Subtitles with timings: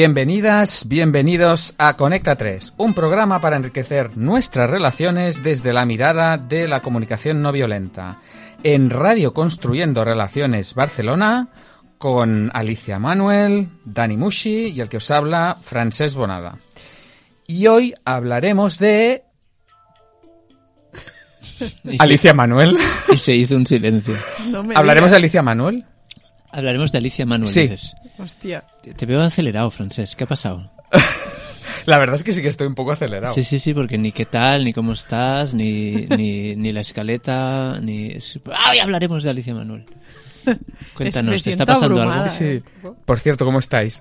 [0.00, 6.68] Bienvenidas, bienvenidos a Conecta 3, un programa para enriquecer nuestras relaciones desde la mirada de
[6.68, 8.18] la comunicación no violenta.
[8.62, 11.48] En Radio Construyendo Relaciones Barcelona,
[11.96, 16.58] con Alicia Manuel, Dani Mushi y el que os habla, Francesc Bonada.
[17.46, 19.24] Y hoy hablaremos de...
[21.84, 22.76] Y se- Alicia Manuel.
[23.10, 24.14] Y se hizo un silencio.
[24.48, 25.16] No ¿Hablaremos de.
[25.16, 25.86] Alicia Manuel?
[26.52, 27.50] Hablaremos de Alicia Manuel.
[27.50, 27.62] Sí.
[27.62, 27.94] dices.
[28.18, 28.64] Hostia.
[28.96, 30.18] Te, veo acelerado, Francesc.
[30.18, 30.70] ¿Qué ha pasado?
[31.86, 33.34] La verdad es que sí que estoy un poco acelerado.
[33.34, 37.78] Sí, sí, sí, porque ni qué tal, ni cómo estás, ni, ni, ni la escaleta,
[37.80, 38.16] ni...
[38.52, 39.84] ¡Ay, hablaremos de Alicia Manuel!
[40.94, 42.34] Cuéntanos, ¿te está pasando abrumada, algo?
[42.34, 42.44] Sí.
[42.44, 42.62] ¿eh?
[43.04, 44.00] Por cierto, ¿cómo estáis?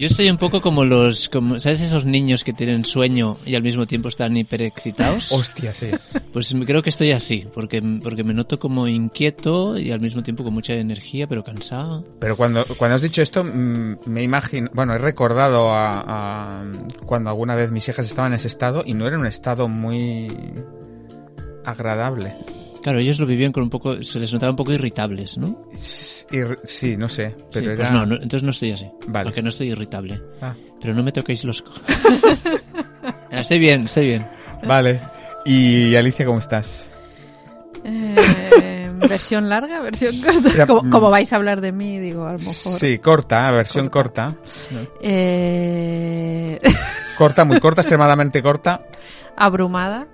[0.00, 1.28] Yo estoy un poco como los...
[1.28, 5.30] Como, ¿Sabes esos niños que tienen sueño y al mismo tiempo están hiperexcitados?
[5.30, 5.88] Hostia, sí.
[6.32, 10.42] Pues creo que estoy así, porque, porque me noto como inquieto y al mismo tiempo
[10.42, 12.02] con mucha energía, pero cansado.
[12.18, 16.64] Pero cuando, cuando has dicho esto, mm, me imagino, bueno, he recordado a, a
[17.04, 20.28] cuando alguna vez mis hijas estaban en ese estado y no era un estado muy
[21.66, 22.36] agradable.
[22.82, 24.02] Claro, ellos lo vivían con un poco...
[24.02, 25.58] Se les notaba un poco irritables, ¿no?
[25.72, 27.76] Sí, no sé, pero Sí, era...
[27.76, 28.88] Pues no, no, entonces no estoy así.
[29.08, 29.24] Vale.
[29.26, 30.20] Porque no estoy irritable.
[30.40, 31.62] Ah, Pero no me toquéis los
[33.30, 34.26] Ah, estoy bien, estoy bien.
[34.66, 35.00] vale.
[35.44, 36.86] Y Alicia, ¿cómo estás?
[37.84, 40.66] Eh, versión larga, versión corta.
[40.66, 40.90] Como, mm.
[40.90, 42.78] como vais a hablar de mí, digo, a lo mejor.
[42.78, 44.34] Sí, corta, versión corta.
[45.00, 46.58] Eh,
[47.16, 48.82] Corta, muy corta, extremadamente corta.
[49.36, 50.06] abrumada,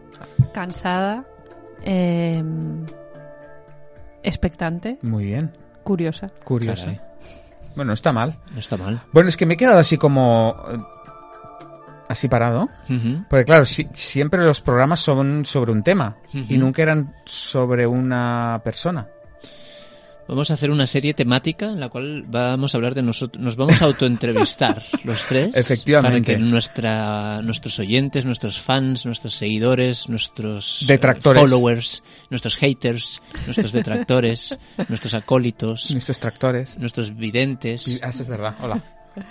[0.54, 1.22] cansada,
[1.84, 2.42] eh,
[4.22, 6.30] expectante, Muy bien, curiosa.
[6.44, 6.84] curiosa.
[6.86, 7.00] Caray,
[7.74, 8.38] Bueno, no está mal.
[8.52, 9.00] no está mal.
[9.12, 10.54] Bueno, es que me he quedado así como...
[10.70, 10.78] eh,
[12.08, 12.68] Así parado.
[13.28, 18.60] Porque claro, si- siempre los programas son sobre un tema y nunca eran sobre una
[18.62, 19.08] persona.
[20.28, 23.42] Vamos a hacer una serie temática en la cual vamos a hablar de nosotros.
[23.42, 25.54] Nos vamos a autoentrevistar los tres.
[25.56, 26.32] Efectivamente.
[26.32, 31.40] Para que nuestra, nuestros oyentes, nuestros fans, nuestros seguidores, nuestros eh, Detractores.
[31.42, 36.76] followers, nuestros haters, nuestros detractores, nuestros acólitos, Nuestros tractores.
[36.78, 38.56] nuestros videntes, Sí, ah, es verdad.
[38.60, 38.82] Hola.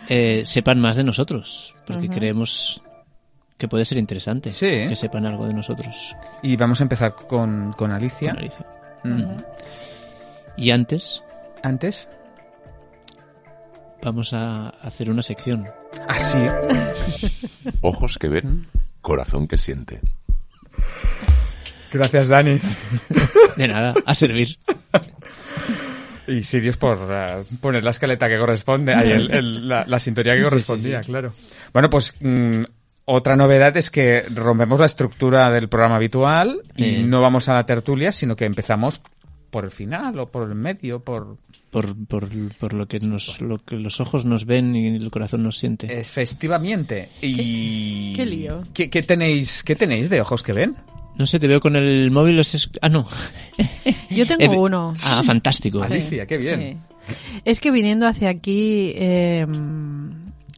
[0.07, 2.81] eh, sepan más de nosotros, porque creemos
[3.57, 4.66] que puede ser interesante Sí.
[4.66, 6.16] que sepan algo de nosotros.
[6.41, 8.29] Y vamos a empezar con, con Alicia.
[8.31, 8.66] con Alicia.
[9.03, 9.38] Mm.
[10.57, 11.21] Y antes
[11.63, 12.07] Antes.
[14.03, 15.66] vamos a hacer una sección.
[16.07, 16.38] Así.
[17.81, 18.67] Ojos que ven,
[19.01, 19.99] corazón que siente.
[21.91, 22.59] Gracias, Dani.
[23.57, 24.57] De nada, a servir.
[26.27, 30.33] Y Sirius por eh, poner la escaleta que corresponde, ahí el- el- la, la sintonía
[30.33, 31.07] que Sí, sí, correspondía, sí.
[31.09, 31.33] claro.
[31.72, 32.63] Bueno, pues mm,
[33.05, 37.63] otra novedad es que rompemos la estructura del programa habitual y no vamos a la
[37.63, 39.01] tertulia, sino que empezamos
[39.55, 41.38] por el final o por el medio, por...
[41.71, 42.27] Por, por,
[42.57, 45.97] por lo, que nos, lo que los ojos nos ven y el corazón nos siente.
[45.97, 47.07] Efectivamente.
[47.21, 48.11] Y...
[48.17, 48.63] qué lío.
[48.73, 50.75] ¿Qué, qué tenéis, ¿Qué tenéis de ojos que ven?
[51.17, 52.38] No sé, te veo con el móvil.
[52.39, 53.07] es- Ah, no.
[54.09, 54.93] Yo tengo Eh, uno.
[55.05, 55.81] Ah, fantástico.
[55.81, 56.83] Alicia, qué bien.
[57.07, 57.16] Sí.
[57.45, 59.47] Es que viniendo hacia aquí, eh,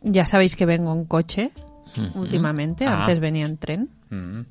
[0.02, 1.52] ya sabéis que vengo en coche
[2.16, 3.02] últimamente, Ah.
[3.02, 3.90] antes venía en tren.
[4.10, 4.42] Mm.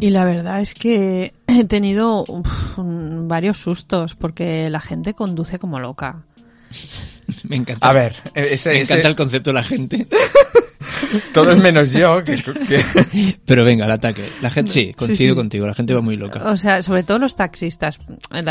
[0.00, 5.58] Y la verdad es que he tenido uf, un- varios sustos porque la gente conduce
[5.58, 6.22] como loca.
[7.44, 7.86] Me encanta.
[7.88, 10.06] A ver, ese, Me ese- encanta el concepto de la gente.
[11.34, 12.22] todo es menos yo.
[12.24, 14.28] Que, que- Pero venga, el ataque.
[14.40, 15.36] La gente, sí, coincido sí.
[15.36, 15.66] contigo.
[15.66, 16.42] La gente va muy loca.
[16.50, 17.98] O sea, sobre todo los taxistas.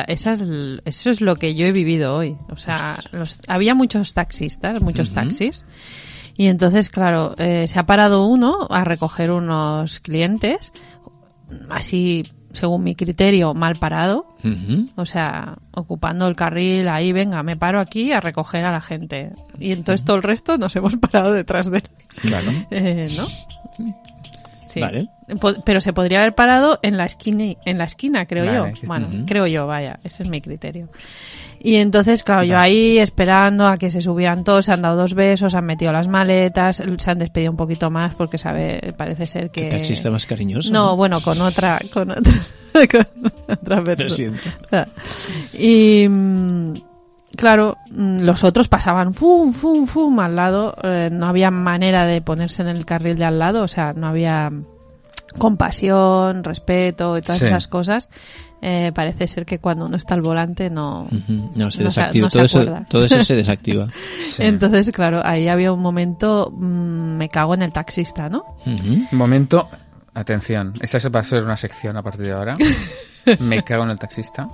[0.07, 0.43] Esa es
[0.85, 2.35] eso es lo que yo he vivido hoy.
[2.49, 5.65] O sea, los- había muchos taxistas, muchos taxis.
[6.39, 10.71] Y entonces, claro, eh, se ha parado uno a recoger unos clientes,
[11.69, 14.35] así, según mi criterio, mal parado.
[14.95, 19.31] O sea, ocupando el carril ahí, venga, me paro aquí a recoger a la gente.
[19.59, 21.83] Y entonces todo el resto nos hemos parado detrás de él.
[22.21, 22.51] Claro.
[22.71, 23.27] Eh, ¿No?
[24.65, 24.81] Sí.
[24.81, 25.07] Vale.
[25.39, 28.87] Po- Pero se podría haber parado en la esquina, en la esquina creo Vale, yo.
[28.87, 30.89] Bueno, creo yo, vaya, ese es mi criterio.
[31.59, 35.13] Y entonces, claro, yo ahí esperando a que se subieran todos, se han dado dos
[35.13, 39.49] besos, han metido las maletas, se han despedido un poquito más porque sabe, parece ser
[39.49, 39.63] que...
[39.69, 40.71] Qué taxista más cariñoso.
[40.71, 42.31] No, bueno, con otra, con otra,
[42.91, 44.15] con otra Lo persona.
[44.15, 44.39] siento.
[45.53, 46.73] Y mm,
[47.35, 50.75] claro, mm, los otros pasaban fum, fum, fum al lado.
[50.83, 54.07] eh, no había manera de ponerse en el carril de al lado, o sea, no
[54.07, 54.49] había
[55.37, 57.45] compasión, respeto y todas Sí.
[57.45, 58.09] esas cosas.
[58.61, 61.07] Eh, parece ser que cuando uno está al volante no.
[61.55, 62.23] No, se No se- desactiva.
[62.25, 63.87] no se todo, eso, todo eso se desactiva.
[64.31, 64.43] Sí.
[64.43, 68.43] Entonces, claro, ahí había un momento, mm, me cago en el taxista, ¿no?
[68.65, 69.69] Un momento,
[70.13, 72.55] atención, esta va a ser una sección a partir de ahora.
[73.39, 74.47] Me cago en el taxista.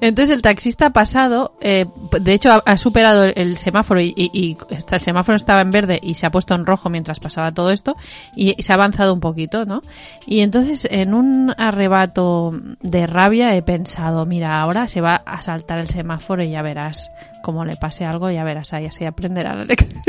[0.00, 1.86] Entonces el taxista ha pasado, eh,
[2.20, 6.14] de hecho ha, superado el, semáforo y, y- y el semáforo estaba en verde y
[6.14, 7.94] se ha puesto en rojo mientras pasaba todo esto
[8.36, 9.82] y, se ha avanzado un poquito, ¿no?
[10.26, 15.78] Y entonces en un arrebato de rabia he pensado, mira, ahora se va a saltar
[15.78, 17.10] el semáforo y ya verás
[17.42, 20.02] cómo le pase algo, ya verás, ahí así aprenderá la lección.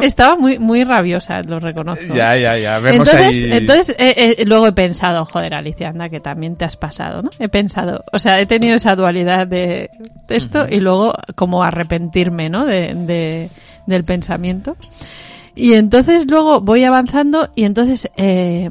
[0.00, 2.14] Estaba muy muy rabiosa, lo reconozco.
[2.14, 2.78] Ya, ya, ya.
[2.78, 3.52] Vemos entonces, ahí.
[3.52, 7.30] entonces eh, eh, luego he pensado, joder, Alicia, anda, que también te has pasado, ¿no?
[7.38, 9.90] He pensado, o sea, he tenido esa dualidad de
[10.28, 12.64] esto y luego como arrepentirme, ¿no?
[12.64, 13.50] De, de-
[13.86, 14.76] del pensamiento.
[15.54, 18.70] Y entonces luego voy avanzando y entonces eh,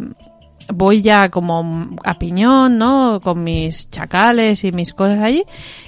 [0.73, 3.19] voy ya como a piñón, ¿no?
[3.21, 5.43] Con mis chacales y mis cosas allí.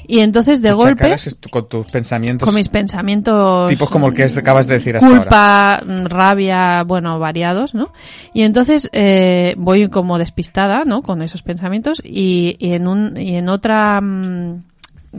[0.08, 1.16] Y entonces de golpe,
[1.52, 2.46] con tus pensamientos.
[2.46, 7.20] con mis pensamientos Tipos como el que acabas de decir hasta culpa, mm, rabia, bueno,
[7.20, 7.92] variados, ¿no?
[8.34, 11.02] Y entonces eh, voy como despistada, ¿no?
[11.02, 14.60] Con esos pensamientos y, y en un y en otra, mm,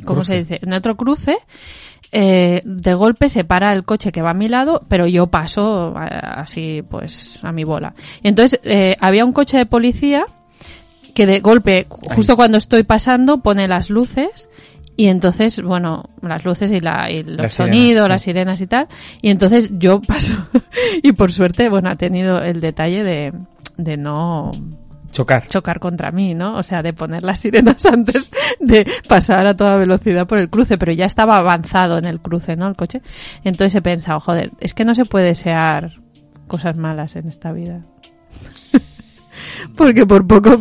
[0.04, 0.32] ¿cómo Cruce.
[0.32, 0.60] se dice?
[0.62, 1.38] En otro cruce.
[2.12, 5.94] Eh, de golpe se para el coche que va a mi lado, pero yo paso
[6.00, 7.94] eh, así, pues, a mi bola.
[8.22, 10.24] Y entonces eh, había un coche de policía
[11.14, 14.50] que de golpe, justo cuando estoy pasando, pone las luces
[14.96, 18.88] y entonces, bueno, las luces y, la, y los sirenas, sonidos, las sirenas y tal.
[19.20, 20.34] Y entonces yo paso
[21.02, 23.32] y por suerte, bueno, ha tenido el detalle de,
[23.76, 24.50] de no
[25.16, 25.46] Chocar.
[25.46, 26.58] chocar contra mí, ¿no?
[26.58, 28.30] O sea, de poner las sirenas antes
[28.60, 32.54] de pasar a toda velocidad por el cruce, pero ya estaba avanzado en el cruce,
[32.54, 32.68] ¿no?
[32.68, 33.00] El coche.
[33.42, 35.94] Entonces he pensado, joder, es que no se puede desear
[36.46, 37.80] cosas malas en esta vida.
[39.76, 40.58] Porque por poco.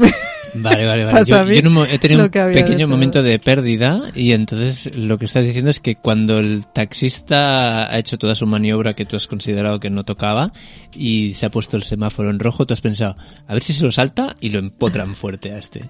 [0.58, 1.24] Vale, vale, vale.
[1.26, 5.80] Yo, he tenido un pequeño momento de pérdida y entonces lo que estás diciendo es
[5.80, 10.04] que cuando el taxista ha hecho toda su maniobra que tú has considerado que no
[10.04, 10.52] tocaba
[10.96, 13.16] y se ha puesto el semáforo en rojo, tú has pensado,
[13.48, 15.90] a ver si se lo salta y lo empotran fuerte a este.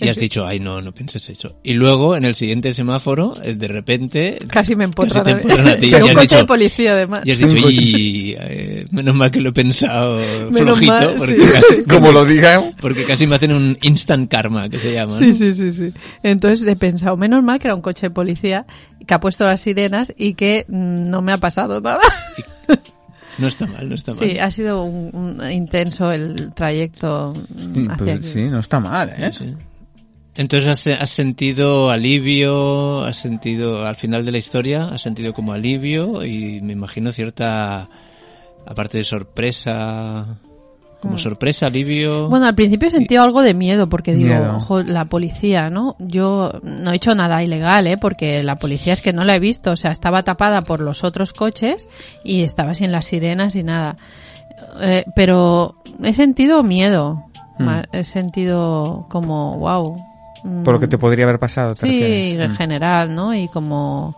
[0.00, 1.58] Y has dicho, ay, no, no pienses eso.
[1.64, 4.38] Y luego, en el siguiente semáforo, eh, de repente...
[4.48, 5.90] Casi me empotran casi a a ti.
[5.90, 7.22] Pero Y un has coche de dicho- policía, además.
[7.26, 10.18] Y has dicho, y eh, menos mal que lo he pensado
[10.50, 11.52] Menos flojito, mal, porque, sí.
[11.52, 12.70] casi, Como lo diga.
[12.80, 15.12] porque casi me hacen un instant karma, que se llama.
[15.12, 15.18] ¿no?
[15.18, 15.92] Sí, sí, sí, sí.
[16.22, 18.66] Entonces he pensado, menos mal que era un coche de policía
[19.06, 22.00] que ha puesto las sirenas y que mm, no me ha pasado nada.
[23.38, 24.18] No está mal, no está mal.
[24.20, 28.26] Sí, ha sido un, un intenso el trayecto mm, Sí, hacia pues aquí.
[28.26, 29.30] sí, no está mal, ¿eh?
[29.32, 29.54] Sí.
[30.38, 35.52] Entonces has, has sentido alivio, has sentido al final de la historia, has sentido como
[35.52, 37.88] alivio y me imagino cierta,
[38.64, 40.38] aparte de sorpresa,
[41.02, 42.28] como sorpresa, alivio.
[42.28, 42.30] Mm.
[42.30, 44.56] Bueno, al principio he sentido algo de miedo porque digo, Miedo.
[44.58, 45.96] ojo, la policía, ¿no?
[45.98, 47.96] Yo no he hecho nada ilegal, ¿eh?
[48.00, 51.02] Porque la policía es que no la he visto, o sea, estaba tapada por los
[51.02, 51.88] otros coches
[52.22, 53.96] y estaba sin las sirenas y nada.
[54.80, 57.24] Eh, pero he sentido miedo,
[57.58, 57.70] Mm.
[57.90, 59.96] he sentido como, wow.
[60.64, 61.72] Por lo que te podría haber pasado.
[61.72, 62.34] te Sí, refieres.
[62.40, 62.56] en Mm.
[62.56, 63.34] general, ¿no?
[63.34, 64.14] Y como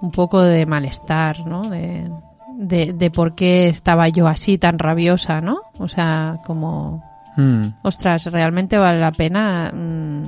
[0.00, 1.62] un poco de malestar, ¿no?
[1.62, 2.10] De,
[2.58, 5.58] de, de por qué estaba yo así tan rabiosa, ¿no?
[5.78, 7.02] O sea, como,
[7.36, 7.62] Mm.
[7.82, 10.22] ostras, realmente vale la pena mm,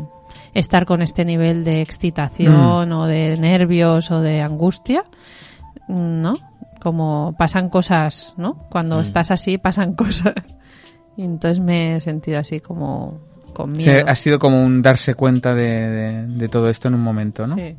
[0.54, 5.04] estar con este nivel de excitación o de nervios o de angustia,
[5.88, 6.34] Mm, ¿no?
[6.80, 8.56] Como pasan cosas, ¿no?
[8.70, 10.34] Cuando estás así pasan cosas.
[11.16, 13.20] Y entonces me he sentido así como
[13.58, 14.04] con Sí, miedo.
[14.06, 17.56] ha sido como un darse cuenta de, de- de todo esto en un momento, ¿no?
[17.56, 17.76] Sí.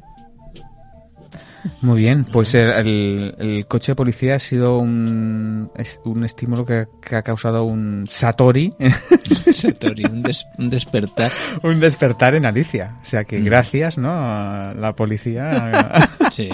[1.82, 6.66] Muy bien, pues el, el- el coche de policía ha sido un, es- un estímulo
[6.66, 8.72] que, que ha causado un satori,
[9.52, 11.32] Satori, un, des- un despertar.
[11.64, 12.96] un despertar en Alicia.
[13.02, 13.26] O sea Mm.
[13.26, 14.10] que gracias, ¿no?
[14.12, 16.50] A la policía Sí,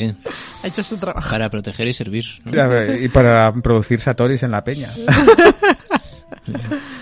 [0.64, 1.30] Ha hecho su trabajo.
[1.30, 2.26] para proteger y servir.
[2.46, 2.96] ¿no?
[3.00, 4.90] y para producir satoris en la peña.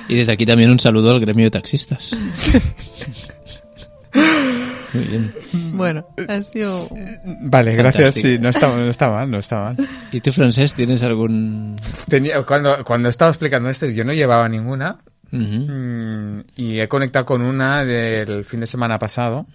[0.08, 2.16] Y desde aquí también un saludo al gremio de taxistas.
[4.94, 5.34] Muy bien.
[5.74, 6.88] Bueno, ha sido...
[7.46, 8.14] Vale, gracias.
[8.14, 8.28] Fantástico.
[8.28, 9.90] Sí, no está, no está mal, no está mal.
[10.12, 11.76] ¿Y tú, Francés, tienes algún...?
[12.08, 15.00] Tenía, cuando, cuando estaba explicando esto, yo no llevaba ninguna.
[15.32, 19.48] Mm, y he conectado con una del fin de semana pasado,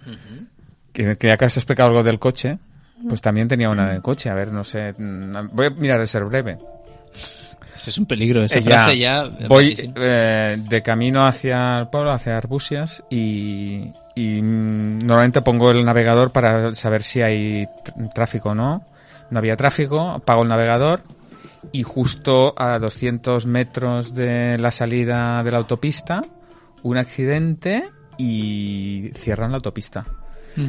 [0.91, 2.59] que, que ya que has explicado algo del coche,
[3.07, 4.29] pues también tenía una del coche.
[4.29, 6.57] A ver, no sé, mm, voy a mirar de ser breve.
[7.79, 9.23] Ese es un peligro, esa Eh, ya, frase ya...
[9.47, 15.83] voy eh, de camino hacia el pueblo, hacia Arbusias, y, y, mm, normalmente pongo el
[15.85, 18.83] navegador para saber si hay tr- tráfico o no.
[19.31, 21.01] No había tráfico, apago el navegador
[21.71, 26.21] y justo a 200 metros de la salida de la autopista,
[26.83, 27.83] un accidente
[28.17, 30.03] y cierran la autopista.
[30.55, 30.67] Mm.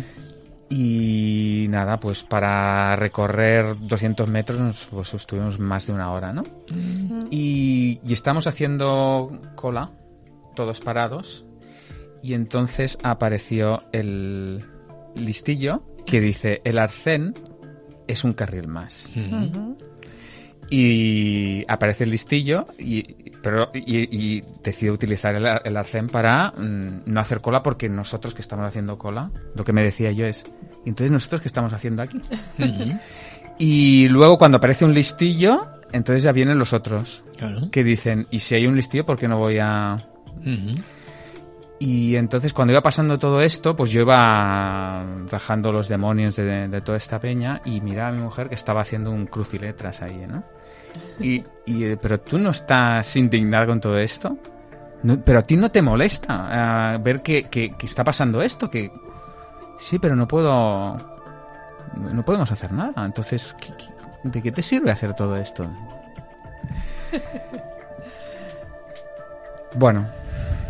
[0.73, 6.45] Y nada, pues para recorrer 200 metros nos, pues estuvimos más de una hora, ¿no?
[7.31, 9.91] Y, y estamos haciendo cola,
[10.55, 11.45] todos parados.
[12.23, 14.63] y entonces apareció el
[15.17, 17.35] listillo que dice el arcén
[18.07, 19.09] es un carril más.
[19.17, 19.77] Ujú.
[20.71, 27.03] Y aparece el listillo y, pero, y, y decide utilizar el, el arcén para mm,
[27.07, 30.45] no hacer cola porque nosotros que estamos haciendo cola, lo que me decía yo es,
[30.85, 32.21] "¿Y entonces nosotros qué estamos haciendo aquí?
[33.63, 37.71] Y luego cuando aparece un listillo, entonces ya vienen los otros Claro.
[37.71, 39.99] que dicen, ¿y si hay un listillo por qué no voy a...?
[41.79, 46.81] Y entonces cuando iba pasando todo esto, pues yo iba rajando los demonios de, de
[46.83, 50.43] toda esta peña y miraba a mi mujer que estaba haciendo un cruciletras ahí, ¿no?
[51.21, 54.37] Y, y, eh, pero tú no estás indignada con todo esto.
[55.03, 58.71] No, pero a ti no te molesta ah, ver que, que- que está pasando esto,
[58.71, 58.91] que
[59.79, 60.97] sí, pero no puedo,
[61.97, 63.05] no, podemos hacer nada.
[63.07, 65.67] Entonces, ¿qué- qué- ¿de qué te sirve hacer todo esto?
[69.77, 70.07] Bueno,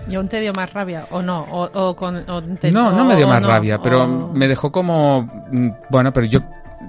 [0.09, 1.07] ¿Y aún te dio más rabia?
[1.11, 1.43] ¿O no?
[1.51, 3.49] ¿O, o con, o te- No, no me dio más no?
[3.49, 5.23] rabia, pero me dejó como...
[5.51, 6.41] mm, Bueno, pero yo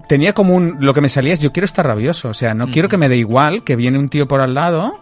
[0.08, 0.78] tenía como un...
[0.80, 3.10] Lo que me salía es yo quiero estar rabioso, o sea, no quiero que me
[3.10, 5.00] dé igual que viene un tío por al lado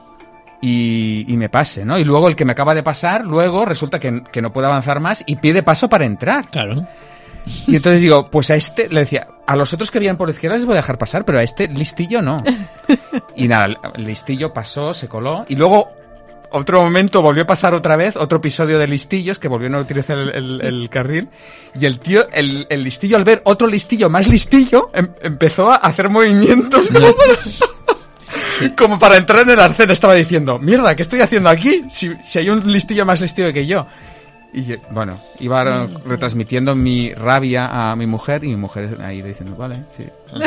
[0.62, 1.98] y, y me pase, ¿no?
[1.98, 5.00] Y luego el que me acaba de pasar, luego resulta que, que no puede avanzar
[5.00, 6.50] más y pide paso para entrar.
[6.50, 6.86] Claro.
[7.68, 10.34] Y entonces digo, pues a este, le decía, a los otros que vienen por la
[10.34, 12.44] izquierda les voy a dejar pasar, pero a este listillo no.
[13.36, 15.90] Y nada, el- el listillo pasó, se coló, y luego
[16.52, 20.18] otro momento volvió a pasar otra vez, otro episodio de listillos, que volvió a utilizar
[20.18, 21.30] el, el- el carril,
[21.80, 25.76] y el tío, el, el listillo al ver otro listillo más listillo, em- empezó a
[25.76, 27.34] hacer movimientos como para,
[28.78, 31.84] como para entrar en el arcén, estaba diciendo, mierda, ¿qué estoy haciendo aquí?
[31.90, 33.86] Si, si hay un listillo más listillo que yo.
[34.52, 39.84] Y bueno, iba retransmitiendo mi rabia a mi mujer y mi mujer ahí diciendo, vale,
[39.96, 40.06] sí.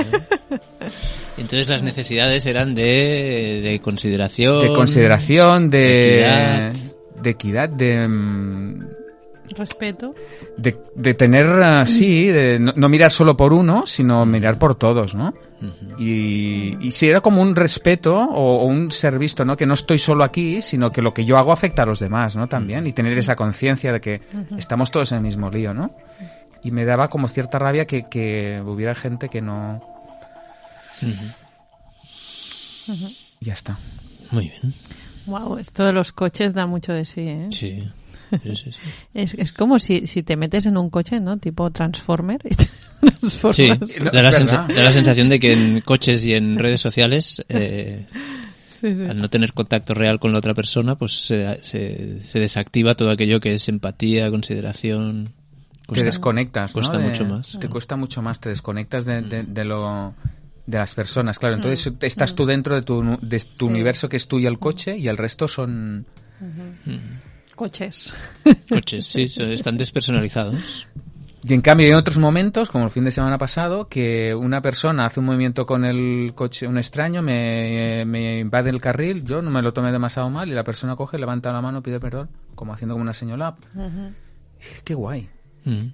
[1.39, 4.61] Entonces las necesidades eran de, de consideración.
[4.61, 6.73] De consideración, de, equidad.
[7.23, 8.87] de equidad, de, mm,
[9.57, 10.15] Respeto.
[10.57, 14.75] de, de tener, ah, sí, de no, no mirar solo por uno, sino mirar por
[14.75, 15.35] todos, ¿no?
[15.99, 19.57] Y, y sí, era como un respeto o, o un ser visto, ¿no?
[19.57, 22.35] Que no estoy solo aquí, sino que lo que yo hago afecta a los demás,
[22.35, 22.49] ¿no?
[22.49, 24.21] También, y tener esa conciencia de que
[24.57, 25.95] estamos todos en el mismo lío, ¿no?
[26.65, 29.81] Y me daba como cierta rabia que, que hubiera gente que no...
[33.41, 33.79] Ya está.
[34.31, 34.75] Muy bien.
[35.27, 37.49] Wow, esto de los coches da mucho de sí, ¿eh?
[37.51, 37.89] Sí.
[38.43, 38.91] Sí, sí, sí.
[39.15, 41.37] Es, es como si, si te metes en un coche, ¿no?
[41.39, 42.67] Tipo Transformer y te
[43.21, 43.57] transformas.
[43.57, 44.31] Sí, No, da la,
[44.75, 48.07] da sensación de que en coches y en redes sociales, eh,
[48.69, 49.05] Sí, sí.
[49.05, 53.11] al no tener contacto real con la otra persona, pues se, se- se desactiva todo
[53.13, 55.27] aquello que es empatía, consideración.
[55.27, 56.81] te Cuesta- desconectas, ¿no?
[56.81, 57.57] cuesta De- mucho más.
[57.61, 60.15] Te cuesta mucho más, te desconectas de, de- de lo
[60.67, 61.55] de las personas, claro.
[61.57, 64.97] Entonces estás tú dentro de tu, de tu universo que es tú y el coche
[64.99, 66.05] y el resto son...
[67.55, 68.15] Coches.
[68.69, 70.87] Coches, sí, están despersonalizados.
[71.45, 75.07] Y en cambio hay otros momentos, como el fin de semana pasado, que una persona
[75.07, 79.51] hace un movimiento con el coche, un extraño, me, me invade el carril, yo no
[79.51, 82.73] me lo tomé demasiado mal y la persona coge, levanta la mano, pide perdón, como
[82.73, 83.55] haciendo como una señal.
[84.85, 85.29] Qué guay.
[85.65, 85.87] Mm.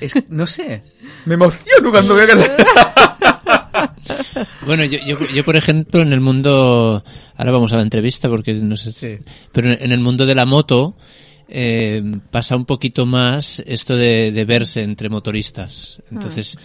[0.00, 0.82] Es, no sé,
[1.24, 2.34] me emociono cuando veo que...
[4.66, 7.02] Bueno, yo, yo, yo, por ejemplo, en el mundo,
[7.36, 9.18] ahora vamos a la entrevista porque no sé, Sí.
[9.52, 10.96] pero en el mundo de la moto
[11.48, 15.98] eh, pasa un poquito más esto de, de verse entre motoristas.
[16.10, 16.56] Entonces,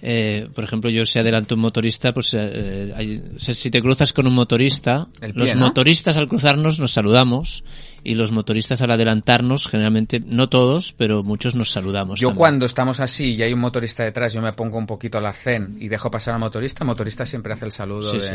[0.00, 3.80] eh, por ejemplo, yo si adelanto un motorista, pues eh, hay- o sea, si te
[3.80, 5.66] cruzas con un motorista, pie, los ¿no?
[5.66, 7.62] motoristas al cruzarnos nos saludamos
[8.04, 12.18] y los motoristas al adelantarnos, generalmente, no todos, pero muchos nos saludamos.
[12.20, 12.38] Yo también.
[12.38, 15.76] cuando estamos así y hay un motorista detrás, yo me pongo un poquito al arcén
[15.80, 18.30] y dejo pasar al motorista, el motorista siempre hace el saludo Sí, de, sí.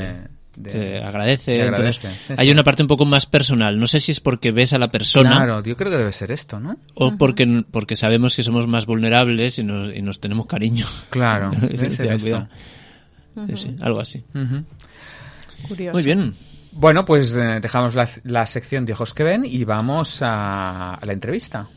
[0.55, 1.45] de- te agradece.
[1.57, 2.51] te entonces, agradece, sí, hay sí.
[2.51, 3.77] una parte un poco más personal.
[3.79, 6.31] No sé si es porque ves a la persona Claro, yo creo que debe ser
[6.31, 6.77] esto, ¿no?
[6.95, 10.85] o porque, porque sabemos que somos más vulnerables y nos, y nos tenemos cariño.
[11.09, 12.23] Claro, debe ser esto.
[12.23, 12.47] cuidado.
[13.47, 14.23] Sí, sí, algo así.
[15.67, 15.93] Curioso.
[15.93, 16.33] Muy bien.
[16.77, 21.05] Bueno, pues eh, dejamos la, la sección de ojos que ven y vamos a, a
[21.05, 21.67] la entrevista.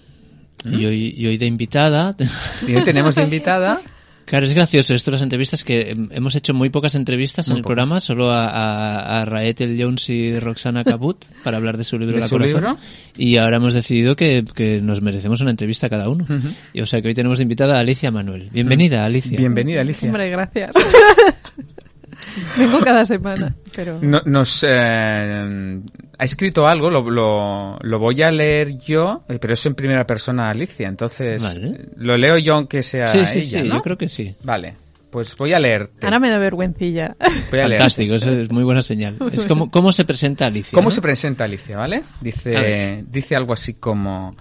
[0.65, 2.15] Y, hoy, y hoy de invitada.
[2.69, 3.81] Y hoy tenemos de invitada.
[4.27, 7.55] Claro, es gracioso esto de las entrevistas que em, hemos hecho muy pocas entrevistas en
[7.55, 7.75] Muy el pocas.
[7.75, 12.15] programa, solo a, a, a Raetel Jones y Roxana Cabut para hablar de su libro
[12.15, 12.61] ¿De La su Corazón.
[12.61, 12.79] libro?
[13.17, 16.25] Y ahora hemos decidido que, que nos merecemos una entrevista cada uno.
[16.29, 16.49] Ujú.
[16.75, 18.51] Y o sea que hoy tenemos de invitada a Alicia Manuel.
[18.53, 19.37] Bienvenida, Alicia.
[19.37, 20.07] Bienvenida, Alicia.
[20.09, 20.77] Hombre, gracias.
[22.59, 23.99] Vengo cada semana, pero...
[24.01, 25.81] No- nos eh,
[26.19, 30.07] ha escrito algo, lo, lo, lo voy a leer yo, eh, pero es en primera
[30.07, 31.67] persona Alicia, entonces Vale.
[31.67, 33.75] eh, lo leo yo aunque sea Sí, sí, ella, sí, ¿no?
[33.77, 34.35] yo creo que sí.
[34.43, 34.77] Vale,
[35.11, 36.07] pues voy a leerte.
[36.07, 37.17] Ahora me da vergüencilla.
[37.51, 37.69] Voy a.
[37.69, 39.17] Fantástico, eso es muy buena señal.
[39.33, 40.71] Es como cómo se presenta Alicia.
[40.73, 40.91] ¿Cómo ¿no?
[40.91, 42.03] se presenta Alicia, vale?
[42.21, 44.35] Dice, dice algo así como...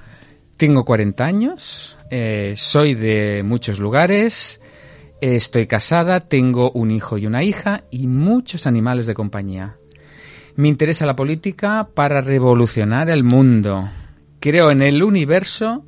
[0.57, 4.59] Tengo 40 años, eh, soy de muchos lugares,
[5.21, 9.75] estoy casada, tengo un hijo y una hija y muchos animales de compañía.
[10.55, 13.89] Me interesa la política para revolucionar el mundo.
[14.39, 15.85] Creo en el universo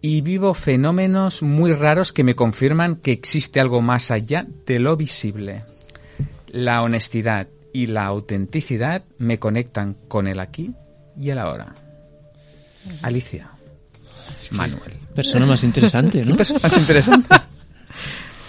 [0.00, 4.96] y vivo fenómenos muy raros que me confirman que existe algo más allá de lo
[4.96, 5.62] visible.
[6.48, 10.72] La honestidad y la autenticidad me conectan con el aquí
[11.18, 11.74] y el ahora.
[13.02, 13.50] Alicia.
[14.50, 14.94] Manuel.
[15.14, 16.32] Persona más interesante, ¿no?
[16.32, 17.28] ¿Qué persona más interesante?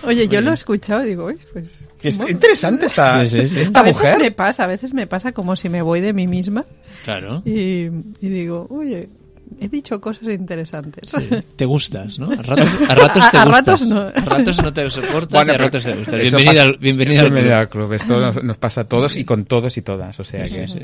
[0.04, 1.80] Oye, yo lo he escuchado y digo, "Uy, pues...
[2.02, 2.32] Es bueno".
[2.32, 3.60] interesante esta, Sí, sí, sí.
[3.62, 4.20] esta a veces mujer.
[4.20, 6.66] me pasa, a veces me pasa como si me voy de mí misma
[7.04, 7.42] Claro.
[7.46, 9.10] y, y digo, oye,
[9.60, 11.10] he dicho cosas interesantes.
[11.10, 11.28] Sí,
[11.58, 12.32] Te gustas, ¿no?
[12.32, 13.48] A ratos, a ratos te A- a gustas.
[13.48, 14.00] ratos no.
[14.02, 16.22] A ratos no te soportas Bueno, y a ratos te gustas.
[16.22, 17.62] Bienvenida, pasa- al, bienvenida al Bienvenida club.
[17.62, 17.94] al club.
[17.94, 20.18] Esto nos, nos pasa a todos y con todos y todas.
[20.20, 20.68] O sea que.
[20.68, 20.80] Sí, sí.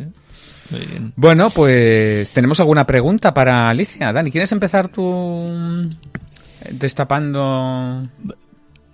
[0.72, 1.14] Muy bien.
[1.16, 4.12] Bueno, pues tenemos alguna pregunta para Alicia.
[4.12, 5.88] Dani, ¿quieres empezar tú
[6.72, 8.08] destapando?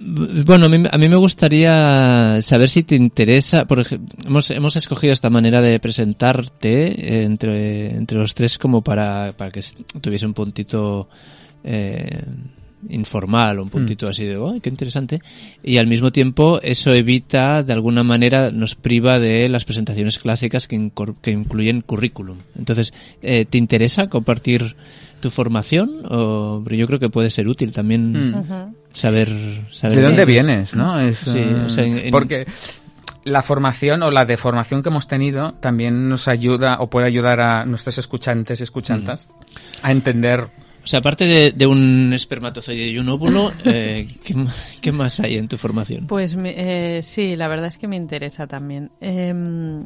[0.04, 4.76] Bueno, a mí, a mí me gustaría saber si te interesa, por ejemplo, hemos, hemos
[4.76, 9.62] escogido esta manera de presentarte entre, entre los tres como para, para que
[10.02, 11.08] tuviese un puntito
[11.64, 12.24] eh,
[12.90, 15.22] informal, un puntito así de, ¡ay, qué interesante!
[15.64, 20.68] Y al mismo tiempo eso evita, de alguna manera, nos priva de las presentaciones clásicas
[20.68, 20.92] que,
[21.22, 22.40] que incluyen currículum.
[22.58, 22.92] Entonces,
[23.22, 24.76] eh, ¿te interesa compartir
[25.22, 26.02] tu formación?
[26.10, 28.76] O, pero yo creo que puede ser útil también Mm.
[28.94, 29.30] Saber,
[29.72, 30.76] saber ¿De dónde vienes?
[30.76, 31.00] ¿no?
[31.00, 32.46] Es, Sí, eh, o sea, en- en- Porque
[33.24, 37.66] la formación o la deformación que hemos tenido también nos ayuda o puede ayudar a
[37.66, 39.28] nuestros escuchantes y escuchantas
[39.84, 40.48] a entender.
[40.84, 44.36] O sea, aparte de, de un espermatozoide y un óvulo, eh, ¿qué,
[44.82, 46.08] qué más hay en tu formación?
[46.08, 48.90] Pues me- eh, sí, la verdad es que me interesa también.
[49.00, 49.84] Em,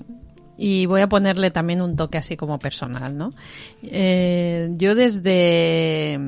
[0.57, 3.33] y voy a ponerle también un toque así como personal, ¿no?
[3.83, 6.19] Eh, yo desde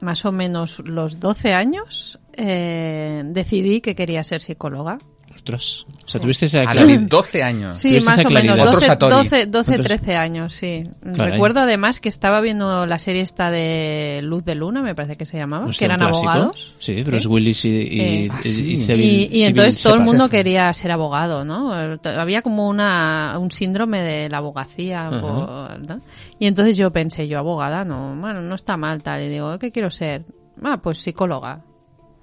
[0.00, 4.98] más o menos los 12 años eh, decidí que quería ser psicóloga.
[5.44, 5.84] Ostras.
[6.04, 7.76] O sea, tuviste esa A los 12 años.
[7.76, 8.66] Sí, más esa o menos, claridad.
[8.66, 9.14] Otro 12, Satori.
[9.28, 10.84] 12, 12, Otros- 13 años, sí.
[11.16, 11.32] Caray.
[11.32, 15.26] Recuerdo además que estaba viendo la serie esta de Luz de Luna, me parece que
[15.26, 16.74] se llamaba, Hostia, que eran abogados.
[16.78, 18.28] Sí, Bruce Willis y, y, Sí.
[18.30, 18.72] Ah, y- sí.
[18.72, 21.72] y Civil- Y, y Civil entonces todo el mundo quería ser abogado, ¿no?
[21.74, 25.08] Había como una, un síndrome de la abogacía.
[25.10, 26.00] Por- ¿no?
[26.38, 29.22] Y entonces yo pensé, yo abogada, no, bueno, no está mal tal.
[29.22, 30.24] Y digo, ¿qué quiero ser?
[30.62, 31.60] Ah, pues psicóloga.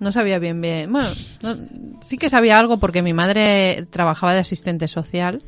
[0.02, 0.92] No sabía bien bien.
[0.92, 1.08] Bueno,
[1.44, 1.56] no-
[2.02, 5.42] sí que sabía algo porque mi madre trabajaba de asistente social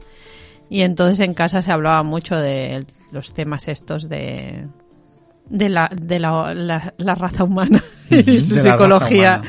[0.70, 4.68] y entonces en casa se hablaba mucho de los temas estos de
[5.50, 9.42] de la, de la, la- la raza humana y su De psicología.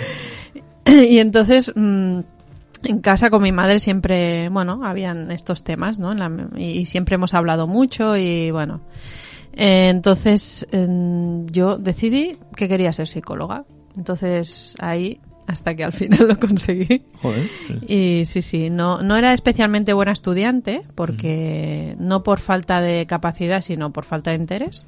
[0.87, 2.19] y entonces mm,
[2.85, 6.13] en casa con mi madre siempre, bueno, habían estos temas, ¿no?
[6.15, 8.81] La- y, y siempre hemos hablado mucho y bueno.
[9.57, 10.67] Eh, entonces
[11.53, 13.65] yo decidí que quería ser psicóloga.
[13.97, 17.03] Entonces ahí hasta que al final lo conseguí.
[17.21, 17.49] Joder.
[17.87, 23.61] Y sí, sí, no, no era especialmente buena estudiante, porque no por falta de capacidad,
[23.61, 24.85] sino por falta de interés.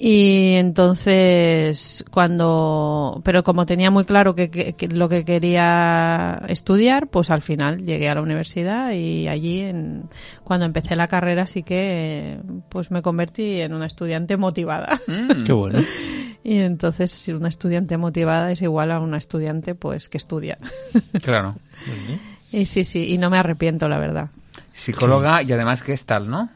[0.00, 7.08] Y entonces, cuando, pero como tenía muy claro que, que- que lo que quería estudiar,
[7.08, 10.02] pues al final llegué a la universidad y allí, en,
[10.44, 15.00] cuando empecé la carrera, sí que, pues me convertí en una estudiante motivada.
[15.08, 15.42] Mm.
[15.44, 15.80] Qué bueno.
[16.44, 20.58] Y entonces, si una estudiante motivada es igual a una estudiante, pues que estudia.
[21.22, 21.56] Claro.
[22.50, 24.30] Y sí, sí, y no me arrepiento, la verdad.
[24.74, 26.48] Psicóloga y además que es tal, ¿no?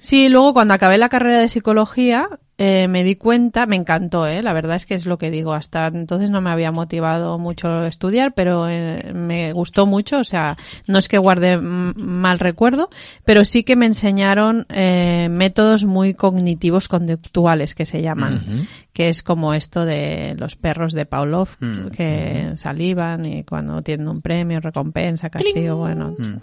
[0.00, 2.28] Sí, luego cuando acabé la carrera de psicología
[2.62, 4.42] eh, me di cuenta, me encantó, ¿eh?
[4.42, 7.84] la verdad es que es lo que digo, hasta entonces no me había motivado mucho
[7.86, 12.90] estudiar, pero eh, me gustó mucho, o sea, no es que guarde mal recuerdo,
[13.24, 19.22] pero sí que me enseñaron eh, métodos muy cognitivos conductuales que se llaman, que es
[19.22, 21.86] como esto de los perros de Pavlov, Mm.
[21.96, 26.36] que salivan y cuando tienen un premio, recompensa, castigo, bueno, Mm.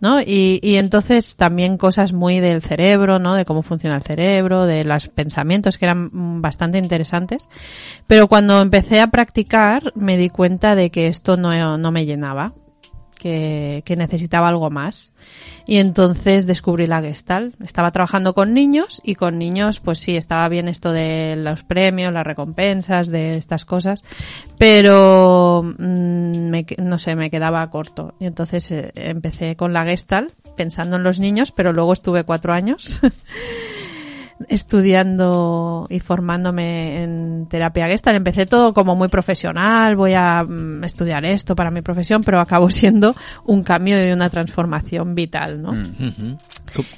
[0.00, 0.20] ¿no?
[0.20, 3.34] Y, y entonces también cosas muy del cerebro, ¿no?
[3.36, 7.48] De cómo funciona el cerebro, de los pensamientos que eran bastante interesantes.
[8.06, 12.54] Pero cuando empecé a practicar me di cuenta de que esto no, no me llenaba,
[13.20, 15.12] que, que necesitaba algo más.
[15.66, 17.54] Y entonces descubrí la Gestalt.
[17.62, 22.12] Estaba trabajando con niños y con niños, pues sí, estaba bien esto de los premios,
[22.12, 24.02] las recompensas, de estas cosas,
[24.58, 28.14] pero mm, me no sé, me quedaba corto.
[28.18, 32.52] Y entonces eh, empecé con la Gestalt pensando en los niños, pero luego estuve cuatro
[32.52, 33.00] años
[34.48, 38.16] estudiando y formándome en terapia Gestalt.
[38.16, 42.70] Empecé todo como muy profesional, voy a mm, estudiar esto para mi profesión, pero acabó
[42.70, 45.72] siendo un cambio y una transformación vital, ¿no?
[45.72, 46.36] Mm.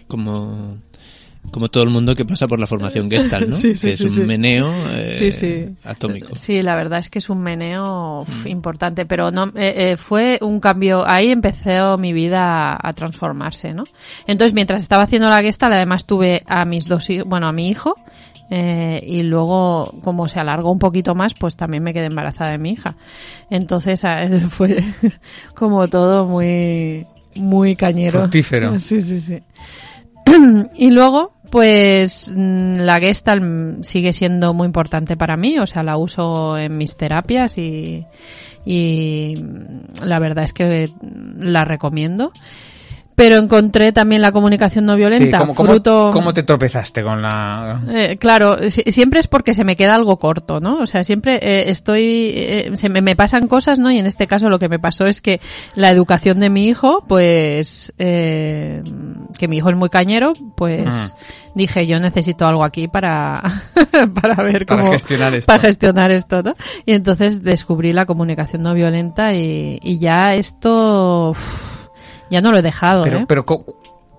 [0.06, 0.76] Como
[1.50, 3.56] Como todo el mundo que pasa por la formación Gestalt, ¿no?
[3.56, 4.20] Sí, sí, que es sí, un sí.
[4.20, 5.68] meneo eh, Sí, sí.
[5.84, 6.34] atómico.
[6.36, 10.38] Sí, la verdad es que es un meneo uf, importante, pero no eh, eh, fue
[10.40, 11.06] un cambio.
[11.06, 13.84] Ahí empezó mi vida a, a transformarse, ¿no?
[14.26, 17.68] Entonces, mientras estaba haciendo la Gestalt, además tuve a mis dos hijos, bueno, a mi
[17.68, 17.96] hijo,
[18.54, 22.58] eh, y luego, como se alargó un poquito más, pues también me quedé embarazada de
[22.58, 22.96] mi hija.
[23.48, 24.82] Entonces, ah, fue
[25.54, 28.20] como todo muy, muy cañero.
[28.20, 28.78] Fructífero.
[28.80, 29.38] Sí, sí, sí.
[30.76, 35.96] y luego, pues mm, la Gestalt sigue siendo muy importante para mí, o sea, la
[35.96, 38.06] uso en mis terapias y,
[38.64, 40.90] y mm, la verdad es que
[41.38, 42.32] la recomiendo.
[43.14, 46.10] Pero encontré también la comunicación no violenta, Sí, ¿cómo, cómo- fruto...
[46.12, 47.82] cómo te tropezaste con la...?
[47.90, 50.78] Eh, claro, si- siempre es porque se me queda algo corto, ¿no?
[50.78, 53.90] O sea, siempre eh, estoy, eh, se me, me pasan cosas, ¿no?
[53.92, 55.40] Y en este caso lo que me pasó es que
[55.74, 58.82] la educación de mi hijo, pues, eh,
[59.38, 61.08] que mi hijo es muy cañero, pues Ah.
[61.54, 63.62] dije yo necesito algo aquí para,
[64.20, 65.46] para ver Para cómo gestionar esto.
[65.46, 66.54] para gestionar esto, ¿no?
[66.86, 71.34] Y entonces descubrí la comunicación no violenta y, y ya esto,
[72.32, 73.24] ya no lo he dejado, Pero, ¿eh?
[73.28, 73.64] pero cu-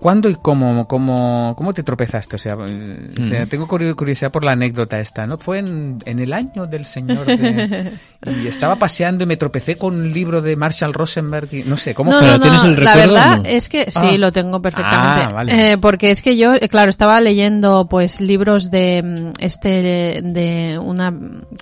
[0.00, 2.36] ¿cuándo y cómo, cómo, cómo te tropezaste?
[2.36, 5.38] O sea, eh, o sea, tengo curi- curiosidad por la anécdota esta, ¿no?
[5.38, 7.90] Fue en, en el año del señor de-
[8.42, 11.94] y estaba paseando y me tropecé con un libro de Marshall Rosenberg y no sé,
[11.94, 12.26] ¿cómo No, fue?
[12.28, 13.42] Pero no, ¿tienes el la recuerdo o verdad no?
[13.46, 14.18] es que sí, Ah.
[14.18, 15.22] lo tengo perfectamente.
[15.24, 15.72] Ah, vale.
[15.72, 20.78] Eh, porque es que yo, eh, claro, estaba leyendo pues libros de mm, este, de
[20.82, 21.12] una,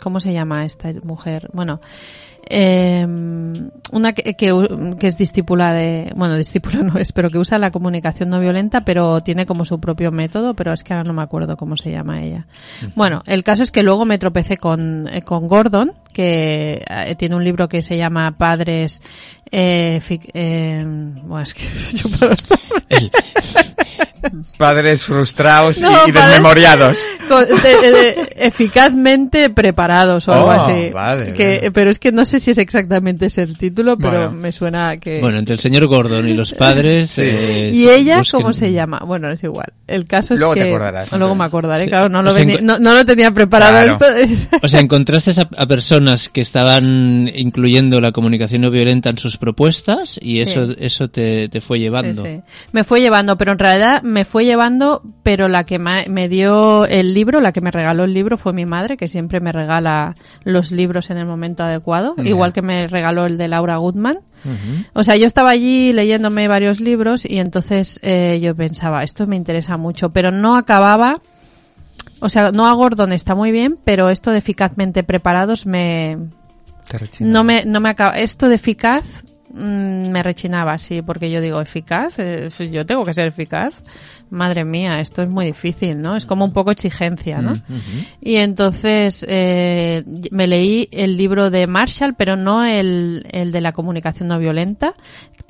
[0.03, 1.49] ¿cómo se llama esta mujer?
[1.53, 1.81] Bueno,
[2.49, 3.07] eh,
[3.93, 4.53] una que, que,
[4.99, 8.83] que es discípula de, bueno, discípula no es, pero que usa la comunicación no violenta,
[8.83, 11.91] pero tiene como su propio método, pero es que ahora no me acuerdo cómo se
[11.91, 12.47] llama ella.
[12.95, 17.37] Bueno, el caso es que luego me tropecé con, eh, con Gordon, que eh, tiene
[17.37, 19.01] un libro que se llama Padres,
[19.51, 20.01] eh,
[20.35, 21.63] eh, bueno, es que
[21.97, 23.11] yo puedo estar- El-
[24.57, 26.99] Padres frustrados y- No, y, padres- desmemoriados.
[27.29, 30.91] con- de- de- eficazmente preparados o algo Oh, así.
[30.93, 31.73] vale, que, bueno.
[31.73, 34.31] Pero es que no sé si es exactamente ese el título, pero Bueno.
[34.33, 35.21] me suena que...
[35.21, 37.11] bueno, entre el señor Gordon y los padres...
[37.11, 37.23] Sí.
[37.25, 39.01] eh, ¿Y ella busquen- cómo se llama?
[39.05, 39.73] Bueno, es igual.
[39.87, 40.69] El caso es Luego te que...
[40.69, 41.91] acordarás, no Luego te- me acordaré, Sí.
[41.91, 44.17] claro, no lo, encu- no, no lo tenía preparado Claro.
[44.17, 44.57] esto.
[44.63, 49.37] O sea, encontraste a, a personas que estaban incluyendo la comunicación no violenta en sus
[49.37, 50.41] propuestas y Sí.
[50.43, 52.23] eso eso te, te fue llevando.
[52.25, 52.41] Sí, sí.
[52.73, 57.13] Me fue llevando, pero en realidad me fue llevando, pero la que me dio el
[57.15, 60.73] libro, la que me regaló el libro fue mi madre, que siempre me regala los
[60.73, 64.21] libros en el momento adecuado, igual que me regaló el de Laura Goodman.
[64.95, 69.37] O sea, yo estaba allí leyéndome varios libros y entonces eh, yo pensaba, esto me
[69.37, 71.21] interesa mucho, pero no acababa.
[72.21, 76.19] O sea, no a Gordon está muy bien, pero esto de eficazmente preparados me,
[77.21, 78.19] no me, no me acaba.
[78.19, 79.05] Esto de eficaz
[79.53, 83.75] mm, me rechinaba, sí, porque yo digo, eficaz, Eh, yo tengo que ser eficaz.
[84.31, 86.17] Madre mía, esto es muy difícil, ¿no?
[86.17, 87.53] Es como un poco exigencia, ¿no?
[88.19, 93.73] Y entonces eh, me leí el libro de Marshall, pero no el, el de la
[93.73, 94.95] comunicación no violenta,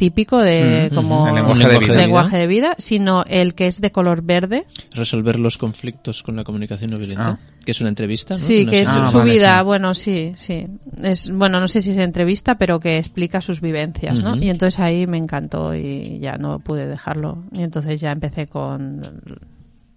[0.03, 1.93] típico de Mm, como el lenguaje de vida.
[1.95, 4.67] de lenguaje de vida, sino el que es de color verde.
[4.93, 7.47] Resolver los conflictos con la comunicación no violenta, Ah.
[7.65, 8.39] que es una entrevista, ¿no?
[8.41, 9.65] Sí, Una que es Ah, su vale, vida, sí.
[9.65, 10.67] bueno, sí, sí.
[11.05, 14.37] Es, bueno, no sé si es entrevista, pero que explica sus vivencias, ¿no?
[14.37, 17.45] Y entonces ahí me encantó y ya no pude dejarlo.
[17.53, 19.03] Y entonces ya empecé con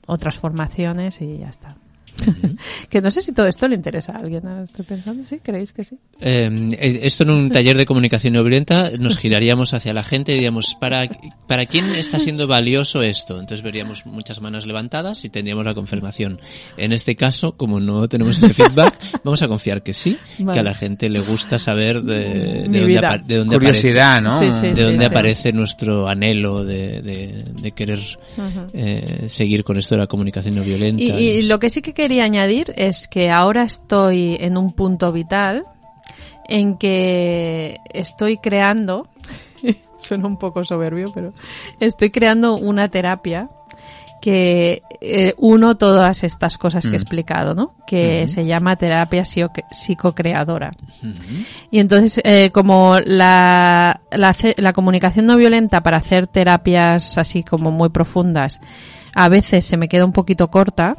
[0.05, 1.75] otras formaciones y ya está.
[2.89, 5.39] que no sé si todo esto le interesa a alguien, ahora estoy pensando, ¿sí?
[5.41, 5.97] ¿Creéis que sí?
[6.21, 6.49] Eh,
[6.79, 10.35] eh, esto en un taller de comunicación no violenta nos giraríamos hacia la gente y
[10.35, 11.07] diríamos, ¿para,
[11.47, 13.39] ¿para quién está siendo valioso esto?
[13.39, 16.39] Entonces veríamos muchas manos levantadas y tendríamos la confirmación.
[16.77, 20.53] En este caso, como no tenemos ese feedback, vamos a confiar que sí, Vale.
[20.53, 24.39] que a la gente le gusta saber de, de dónde, apa- de dónde Curiosidad, ¿no?
[24.39, 25.05] Sí, sí, aparece, de dónde sí.
[25.05, 27.99] aparece nuestro anhelo de, de- de querer
[28.73, 31.01] eh, seguir con esto de la comunicación no violenta.
[31.01, 35.11] Y, y lo que sí que quería añadir es que ahora estoy en un punto
[35.11, 35.65] vital
[36.47, 39.07] en que estoy creando,
[39.97, 41.33] suena un poco soberbio, pero
[41.79, 43.49] estoy creando una terapia
[44.21, 47.01] que eh, uno todas estas cosas que he Mm.
[47.01, 47.73] explicado, ¿no?
[47.87, 50.71] Que se llama terapia psico- psicocreadora.
[51.01, 51.43] Ujú.
[51.71, 57.89] Y entonces, eh, como la, la comunicación no violenta para hacer terapias así como muy
[57.89, 58.61] profundas,
[59.15, 60.93] a veces se me queda un poquito corta,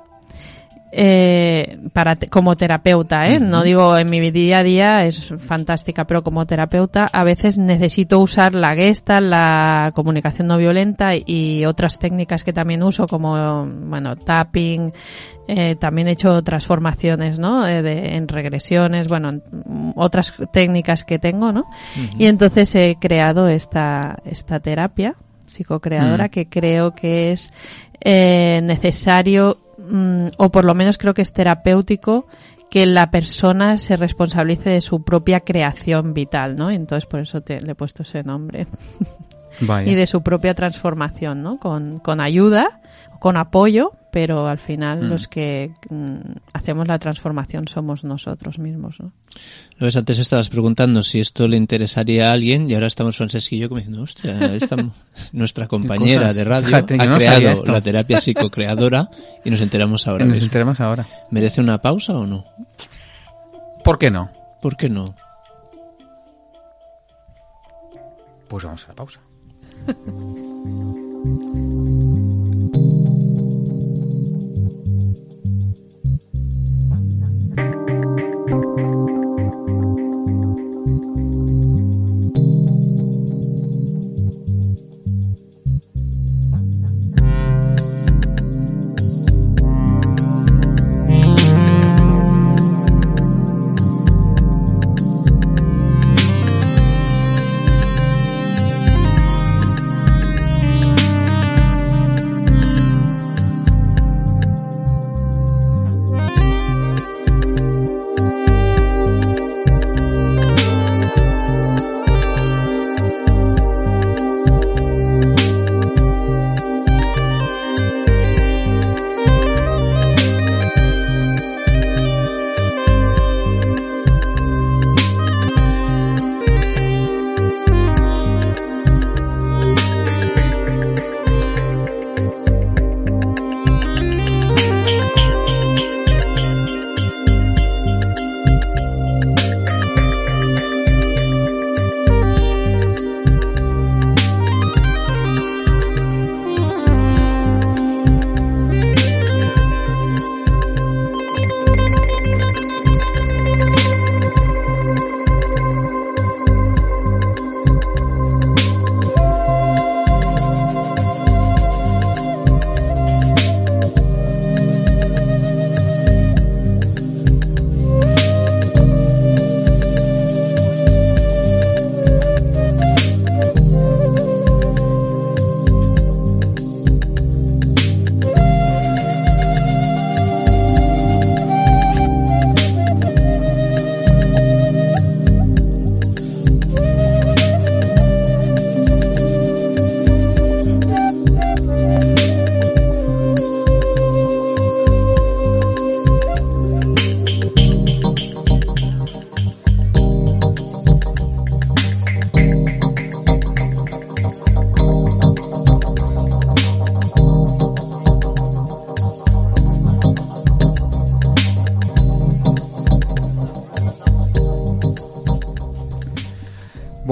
[0.92, 3.38] eh, para te- como terapeuta, ¿eh?
[3.40, 8.18] No digo en mi día a día es fantástica, pero como terapeuta a veces necesito
[8.20, 14.16] usar la gesta, la comunicación no violenta y otras técnicas que también uso como, bueno,
[14.16, 14.92] tapping,
[15.48, 17.66] eh, también he hecho transformaciones, ¿no?
[17.66, 21.66] Eh, de- en regresiones, bueno, en- mm, otras técnicas que tengo, ¿no?
[22.18, 25.14] Y entonces he creado esta, esta terapia
[25.46, 26.30] psicocreadora Mm.
[26.30, 27.52] que creo que es
[28.00, 32.26] eh, necesario mm, o por lo menos creo que es terapéutico
[32.70, 36.70] que la persona se responsabilice de su propia creación vital, ¿no?
[36.70, 38.66] Entonces por eso te, le he puesto ese nombre
[39.60, 39.90] Vaya.
[39.90, 41.58] y de su propia transformación, ¿no?
[41.58, 42.80] Con, con ayuda,
[43.20, 45.08] con apoyo, pero al final Mm.
[45.08, 46.16] los que mm,
[46.52, 49.12] hacemos la transformación somos nosotros mismos, ¿no?
[49.78, 53.52] Lo ves, antes estabas preguntando si esto le interesaría a alguien y ahora estamos Francesc
[53.52, 54.76] y yo como diciendo, hostia, esta
[55.32, 59.08] nuestra compañera de radio Fíjate, ha no creado la terapia psicocreadora
[59.44, 60.46] y nos enteramos ahora Nos mismo.
[60.46, 61.06] enteramos ahora.
[61.30, 62.44] ¿Merece una pausa o no?
[63.84, 64.30] ¿Por qué no?
[64.62, 65.04] ¿Por qué no?
[68.48, 69.20] Pues vamos a la pausa.
[69.86, 71.85] Ha.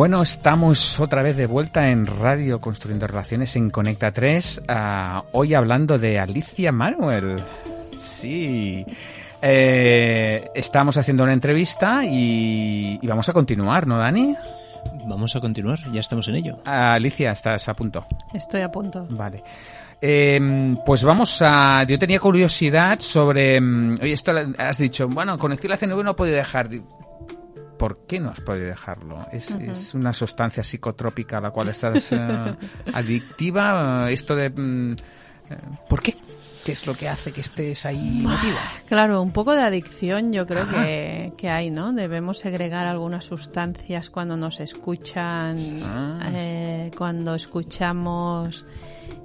[0.05, 4.65] Bueno, estamos otra vez de vuelta en Radio Construyendo Relaciones en Conecta 3.
[4.69, 7.43] ah, hoy hablando de Alicia Manuel.
[7.97, 8.85] Sí.
[9.41, 14.37] Eh, estamos haciendo una entrevista y, y vamos a continuar, ¿no, Dani?
[15.07, 16.59] Vamos a continuar, ya estamos en ello.
[16.67, 18.05] Ah, Alicia, estás a punto.
[18.35, 19.07] Estoy a punto.
[19.09, 19.43] Vale.
[20.03, 21.83] Eh, pues vamos a.
[21.85, 23.59] Yo tenía curiosidad sobre.
[23.59, 26.69] mm, Oye, esto has dicho, bueno, con el CNV no he podido dejar.
[27.79, 29.19] ¿Por qué no has podido dejarlo?
[29.33, 32.19] ¿Es, es una sustancia psicotrópica a la cual estás eh,
[32.93, 34.09] adictiva?
[34.11, 34.51] Eh, Esto de.
[34.51, 34.97] mm, eh,
[35.89, 36.17] ¿Por qué?
[36.65, 38.59] ¿Qué es lo que hace que estés ahí metida?
[38.87, 41.93] Claro, un poco de adicción yo creo que, que hay, ¿no?
[41.93, 46.31] Debemos segregar algunas sustancias cuando nos escuchan, Ah.
[46.33, 48.65] eh, cuando escuchamos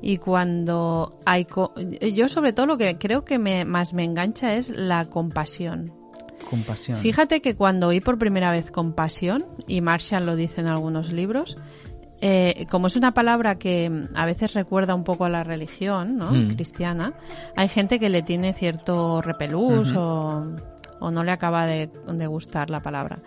[0.01, 1.45] y cuando hay...
[1.45, 1.73] co-
[2.13, 5.93] yo sobre todo lo que creo que me, más me engancha es la compasión.
[6.49, 6.97] Compasión.
[6.97, 11.57] Fíjate que cuando oí por primera vez compasión, y Marshall lo dice en algunos libros,
[12.21, 16.31] eh, como es una palabra que a veces recuerda un poco a la religión ¿no?
[16.31, 16.47] Mm.
[16.55, 17.13] cristiana,
[17.55, 20.43] hay gente que le tiene cierto repelús o,
[20.99, 23.19] o no le acaba de, de gustar la palabra.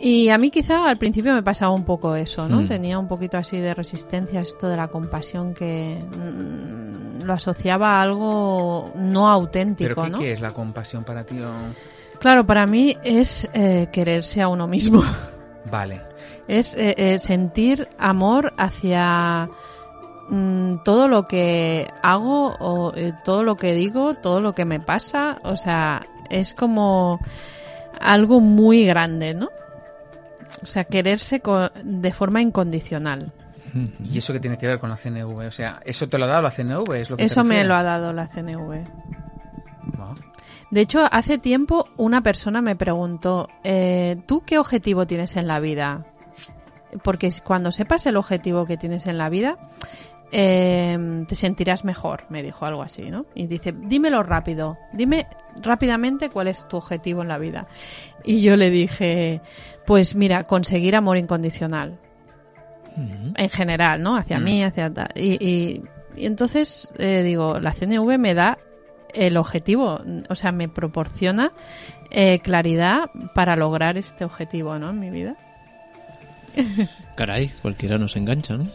[0.00, 2.62] Y a mí quizá al principio me pasaba un poco eso, ¿no?
[2.62, 2.66] Mm.
[2.68, 7.98] Tenía un poquito así de resistencia a esto de la compasión que mm, lo asociaba
[7.98, 10.18] a algo no auténtico, ¿Pero qué, ¿no?
[10.18, 11.38] qué es la compasión para ti?
[11.40, 15.02] o- Claro, para mí es eh, quererse a uno mismo.
[15.68, 16.02] Vale.
[16.46, 19.48] es eh, eh, sentir amor hacia
[20.28, 24.78] mm, todo lo que hago o eh, todo lo que digo, todo lo que me
[24.78, 25.40] pasa.
[25.42, 27.18] O sea, es como
[28.00, 29.48] algo muy grande, ¿no?
[30.62, 33.32] O sea, quererse co- de forma incondicional.
[34.04, 35.48] ¿Y eso qué tiene que ver con la CNV?
[35.48, 36.88] O sea, ¿eso te lo ha dado la CNV?
[36.94, 38.84] ¿Es lo que Eso me lo ha dado la CNV.
[39.98, 40.14] Ah.
[40.72, 45.60] De hecho, hace tiempo una persona me preguntó, eh, ¿tú qué objetivo tienes en la
[45.60, 46.06] vida?
[47.04, 49.58] Porque cuando sepas el objetivo que tienes en la vida,
[50.32, 53.26] eh, te sentirás mejor, me dijo algo así, ¿no?
[53.34, 55.26] Y dice, dímelo rápido, dime
[55.62, 57.66] rápidamente cuál es tu objetivo en la vida.
[58.24, 59.42] Y yo le dije,
[59.86, 61.98] pues mira, conseguir amor incondicional
[62.96, 64.16] en general, ¿no?
[64.16, 64.44] Hacia Mm.
[64.44, 65.08] mí, hacia tal.
[65.14, 65.82] Y, y-
[66.16, 68.58] y entonces eh, digo, la CNV me da
[69.14, 71.52] el objetivo, o sea, me proporciona
[72.10, 74.90] eh, claridad para lograr este objetivo, ¿no?
[74.90, 75.36] En mi vida.
[77.16, 78.66] Caray, cualquiera nos engancha, ¿no?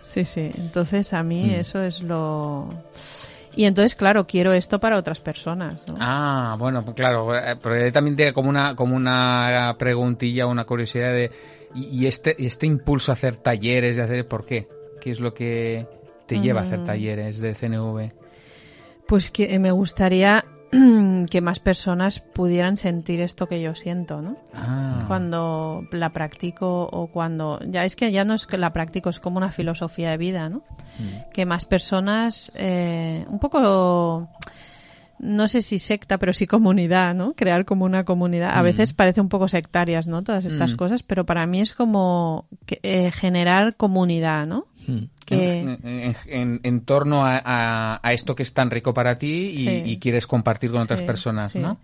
[0.00, 0.50] Sí, sí.
[0.56, 1.60] Entonces a mí Mm.
[1.60, 2.68] eso es lo.
[3.56, 5.96] Y entonces, claro, quiero esto para otras personas, ¿no?
[6.00, 11.12] Ah, bueno, pues claro, eh, porque también tiene como una, como una preguntilla, una curiosidad
[11.12, 11.30] de,
[11.74, 14.66] y, este, y este impulso a hacer talleres, de hacer, ¿por qué?
[15.00, 15.86] ¿Qué es lo que
[16.26, 16.84] te lleva a hacer Mm.
[16.84, 18.10] talleres de CNV?
[19.14, 20.44] Pues que me gustaría
[21.30, 24.36] que más personas pudieran sentir esto que yo siento, ¿no?
[24.52, 29.10] Ah, cuando la practico o cuando ya es que ya no es que la practico
[29.10, 30.64] es como una filosofía de vida no
[31.32, 34.28] que más personas eh, un poco
[35.24, 38.64] no sé si secta pero sí comunidad no crear como una comunidad a Mm.
[38.64, 40.76] veces parece un poco sectarias no todas estas Mm.
[40.76, 45.04] cosas pero para mí es como que, eh, generar comunidad no Mm.
[45.24, 49.16] que en, en- en- en torno a, a- a esto que es tan rico para
[49.18, 49.82] ti y, Sí.
[49.86, 51.58] y quieres compartir con otras personas, sí.
[51.58, 51.78] ¿no?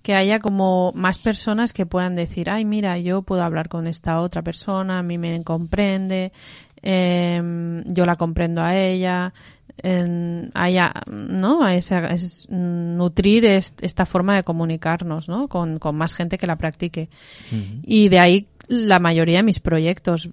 [0.00, 4.22] Que haya como más personas que puedan decir, ay, mira, yo puedo hablar con esta
[4.22, 6.32] otra persona, a mí me comprende,
[6.90, 9.32] em, yo la comprendo a ella,
[9.82, 11.62] em, haya, ¿no?
[11.64, 15.48] A esa- es, mm, nutrir est- esta forma de comunicarnos, ¿no?
[15.48, 17.08] Con, con más gente que la practique.
[17.82, 20.30] Y de ahí la mayoría de mis proyectos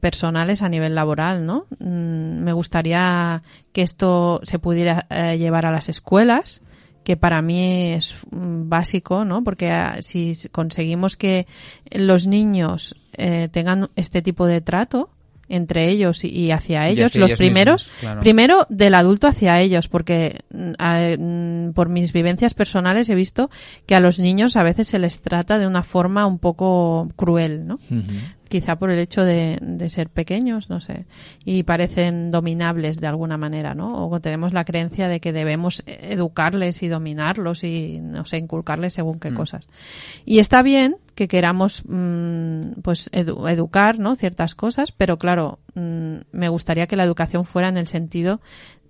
[0.00, 1.66] personales a nivel laboral, ¿no?
[1.78, 3.42] Mm, Me gustaría
[3.72, 6.62] que esto se pudiera eh, llevar a las escuelas,
[7.04, 9.42] que para mí es mm, básico, ¿no?
[9.44, 11.46] Porque ah, si conseguimos que
[11.92, 15.10] los niños eh, tengan este tipo de trato
[15.48, 18.20] entre ellos y, hacia ellos, los ellos primeros, mismos, claro.
[18.20, 23.50] primero del adulto hacia ellos, porque mm, a- mm, por mis vivencias personales he visto
[23.86, 27.66] que a los niños a veces se les trata de una forma un poco cruel,
[27.66, 27.78] ¿no?
[28.48, 31.04] Quizá por el hecho de, de ser pequeños, no sé,
[31.44, 34.06] y parecen dominables de alguna manera, ¿no?
[34.08, 39.18] O tenemos la creencia de que debemos educarles y dominarlos y, no sé, inculcarles según
[39.18, 39.34] qué Mm.
[39.34, 39.68] cosas.
[40.24, 44.14] Y está bien que queramos, mm, pues, edu- educar, ¿no?
[44.14, 48.40] Ciertas cosas, pero claro, mm, me gustaría que la educación fuera en el sentido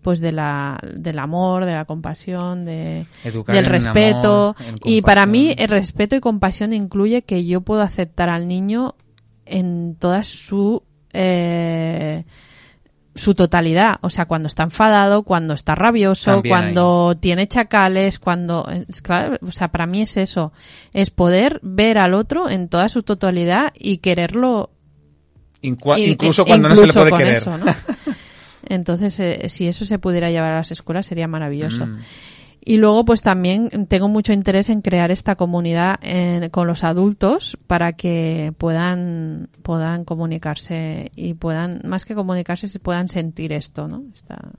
[0.03, 4.55] pues de la, del amor, de la compasión, de, Educar del respeto.
[4.57, 8.95] amor, y para mí el respeto y compasión incluye que yo puedo aceptar al niño
[9.47, 12.25] en toda su eh,
[13.16, 18.68] su totalidad, o sea, cuando está enfadado, cuando está rabioso, También cuando tiene chacales, cuando,
[18.88, 20.52] es claro, o sea, para mí es eso,
[20.92, 24.70] es poder ver al otro en toda su totalidad y quererlo
[25.62, 27.37] Incua- incluso cuando no se le puede querer.
[27.38, 27.66] eso, ¿no?
[28.68, 31.87] Entonces, eh, si eso se pudiera llevar a las escuelas sería maravilloso.
[31.87, 31.98] Mm.
[32.68, 37.57] Y luego, pues también tengo mucho interés en crear esta comunidad eh, con los adultos
[37.68, 44.02] para que puedan, puedan comunicarse y puedan, más que comunicarse, se puedan sentir esto, ¿no?
[44.12, 44.50] Esta-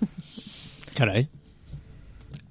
[0.94, 1.28] Caray.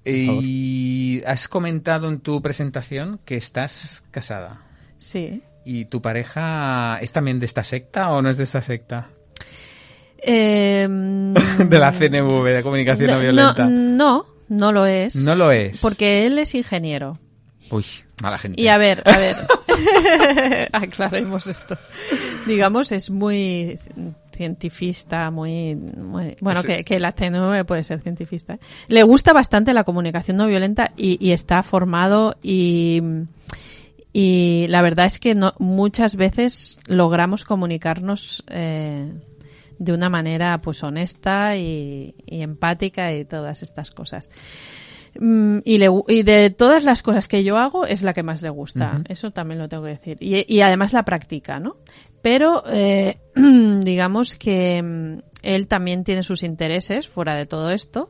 [0.06, 4.64] Y has comentado en tu presentación que estás casada.
[4.98, 5.44] Sí.
[5.66, 9.10] ¿Y tu pareja es también de esta secta o no es de esta secta?
[10.24, 10.88] Eh,
[11.70, 13.66] de la CNV, de comunicación no, no, violenta.
[13.70, 15.16] no, no lo es.
[15.16, 15.78] No lo es.
[15.80, 17.18] Porque él es ingeniero.
[17.72, 17.86] Uy,
[18.22, 18.62] mala gente.
[18.62, 19.36] Y a ver, a ver,
[20.72, 21.78] aclaremos esto.
[22.48, 23.78] Digamos, es muy
[24.36, 28.54] cientifista, muy, muy- bueno, que, que la CNV puede ser cientifista.
[28.54, 28.60] ¿eh?
[28.88, 33.02] Le gusta bastante la comunicación no violenta y, y está formado y,
[34.14, 39.12] y la verdad es que no, muchas veces logramos comunicarnos eh,
[39.80, 44.30] de una manera pues honesta y, y empática y todas estas cosas.
[45.20, 48.42] Mm, y, le y de todas las cosas que yo hago es la que más
[48.42, 49.02] le gusta.
[49.08, 50.18] Eso también lo tengo que decir.
[50.20, 51.78] Y, y además la practica, ¿no?
[52.22, 58.10] Pero eh, digamos que mm, él también tiene sus intereses fuera de todo esto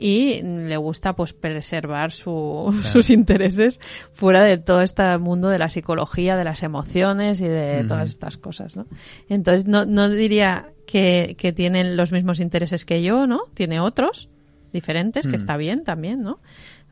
[0.00, 3.80] y le gusta pues preservar su- sus intereses
[4.12, 8.36] fuera de todo este mundo de la psicología, de las emociones y de todas estas
[8.38, 8.86] cosas, ¿no?
[9.28, 13.42] Entonces no, no diría que, que tienen los mismos intereses que yo, ¿no?
[13.54, 14.28] Tiene otros
[14.72, 16.38] diferentes, que está bien también, ¿no?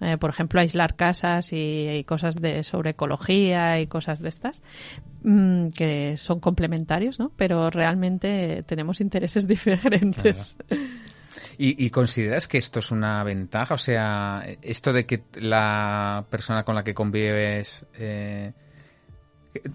[0.00, 4.62] eh, por ejemplo, aislar casas y, y cosas de sobre ecología y cosas de estas
[5.22, 7.30] mm, que son complementarios, ¿no?
[7.36, 10.56] Pero realmente tenemos intereses diferentes.
[11.60, 13.74] ¿Y, y consideras que esto es una ventaja?
[13.74, 17.84] O sea, esto de que la persona con la que convives...
[17.98, 18.52] Eh,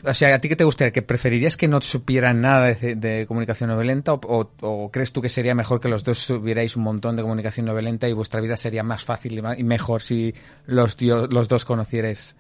[0.05, 0.91] o sea, ¿a ti qué te gustaría?
[0.93, 5.55] ¿Que preferirías que no supieran nada de, comunicación no violenta o, crees tú que sería
[5.55, 8.83] mejor que los dos supierais un montón de comunicación no violenta y vuestra vida sería
[8.83, 10.33] más fácil y, ma- y mejor si
[10.65, 12.35] los, los dos conocierais?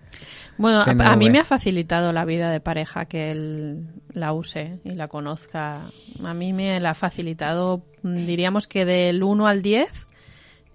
[0.57, 4.93] Bueno, a, mí me ha facilitado la vida de pareja que él la use y
[4.93, 5.89] la conozca.
[6.23, 10.07] A mí me la ha facilitado, mm, diríamos que del 1 al 10,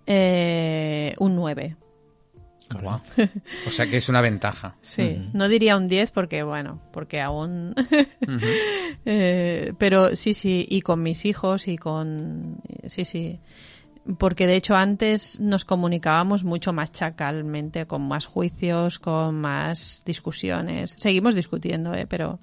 [0.06, 1.76] eh, un 9.
[2.80, 3.00] Guau.
[3.66, 4.76] O sea que es una ventaja.
[4.82, 7.74] Sí, no diría un 10 porque, bueno, porque aún...
[9.10, 12.60] Eh, pero sí, sí, y con mis hijos y con...
[12.88, 13.40] Sí, sí.
[14.16, 20.94] Porque de hecho antes nos comunicábamos mucho más chacalmente, con más juicios, con más discusiones.
[20.96, 22.06] Seguimos discutiendo, ¿eh?
[22.09, 22.38] pero...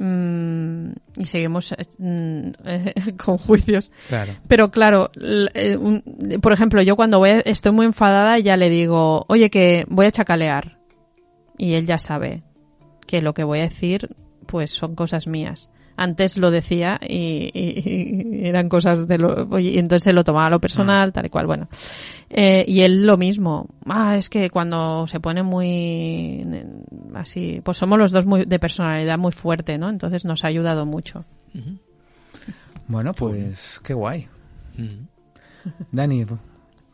[0.00, 3.92] mm, y seguimos eh, mm, con juicios.
[4.08, 4.34] Claro.
[4.48, 5.10] Pero claro,
[5.54, 6.02] eh, un-
[6.40, 10.10] por ejemplo, yo cuando voy estoy muy enfadada ya le digo, oye, que voy a
[10.10, 10.78] chacalear.
[11.56, 12.42] Y él ya sabe
[13.06, 14.10] que lo que voy a decir,
[14.46, 15.68] pues son cosas mías.
[16.00, 19.48] Antes lo decía y, y- y eran cosas de lo...
[19.50, 21.68] oye, y entonces se lo tomaba a lo personal, tal y cual, bueno.
[22.30, 23.66] Eh, y él lo mismo.
[23.84, 26.46] Ah, es que cuando se pone muy...
[27.14, 27.60] así...
[27.64, 29.88] Pues somos los dos muy, de personalidad muy fuerte, ¿no?
[29.90, 31.24] Entonces nos ha ayudado mucho.
[32.86, 34.28] Bueno, pues qué guay.
[35.90, 36.24] Dani,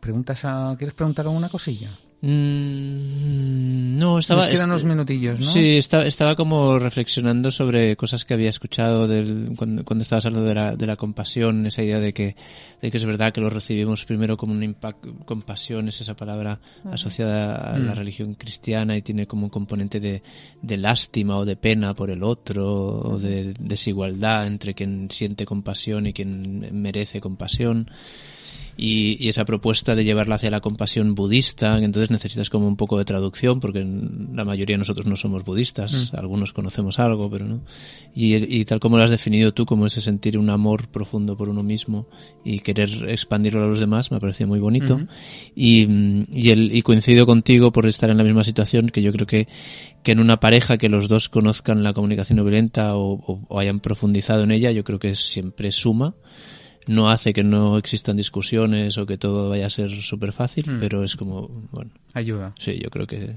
[0.01, 1.91] preguntas a, ¿quieres preguntar alguna cosilla?
[2.27, 4.45] Mm, no, estaba...
[4.45, 5.47] Nos quedan unos minutillos, ¿no?
[5.47, 10.49] Sí, estaba, estaba como reflexionando sobre cosas que había escuchado del, cuando, cuando estabas hablando
[10.49, 12.37] de la, de la compasión, esa idea de que,
[12.81, 16.61] de que es verdad que lo recibimos primero como un impacto, compasión es esa palabra
[16.91, 17.97] asociada a la Mm.
[17.97, 20.23] religión cristiana y tiene como un componente de,
[20.63, 26.07] de lástima o de pena por el otro o de desigualdad entre quien siente compasión
[26.07, 27.91] y quien merece compasión
[28.77, 32.99] y, y esa propuesta de llevarla hacia la compasión budista, entonces necesitas como un poco
[32.99, 33.85] de traducción, porque
[34.33, 37.61] la mayoría de nosotros no somos budistas, algunos conocemos algo, pero no.
[38.15, 41.49] Y, y tal como lo has definido tú, como ese sentir un amor profundo por
[41.49, 42.07] uno mismo
[42.45, 44.99] y querer expandirlo a los demás, me parece muy bonito.
[45.55, 49.13] Y, mm, y, el, y coincido contigo por estar en la misma situación, que yo
[49.13, 49.49] creo que,
[50.03, 53.59] que en una pareja que los dos conozcan la comunicación no violenta o, o- o
[53.61, 56.15] hayan profundizado en ella, yo creo que es siempre suma
[56.87, 60.81] no hace que no existan discusiones o que todo vaya a ser súper fácil, Mm.
[60.81, 62.53] pero es como, bueno, Ayuda.
[62.59, 63.35] sí, yo creo que,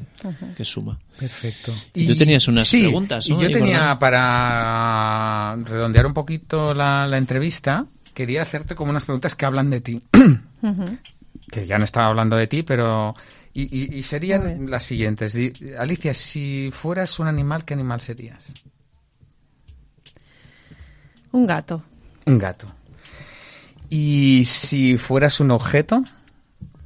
[0.56, 1.00] que suma.
[1.20, 1.74] Perfecto.
[1.94, 3.40] Y tú tenías unas sí, preguntas, ¿no?
[3.40, 9.36] Y yo tenía, para redondear un poquito la, la entrevista, quería hacerte como unas preguntas
[9.36, 10.02] que hablan de ti.
[11.52, 13.16] que ya no estaba hablando de ti, pero...
[13.54, 15.36] Y, y- serían las siguientes.
[15.80, 18.46] Alicia, si fueras un animal, ¿qué animal serías?
[21.32, 21.84] Un gato.
[22.26, 22.68] Un gato.
[23.90, 26.04] Y si fueras un objeto,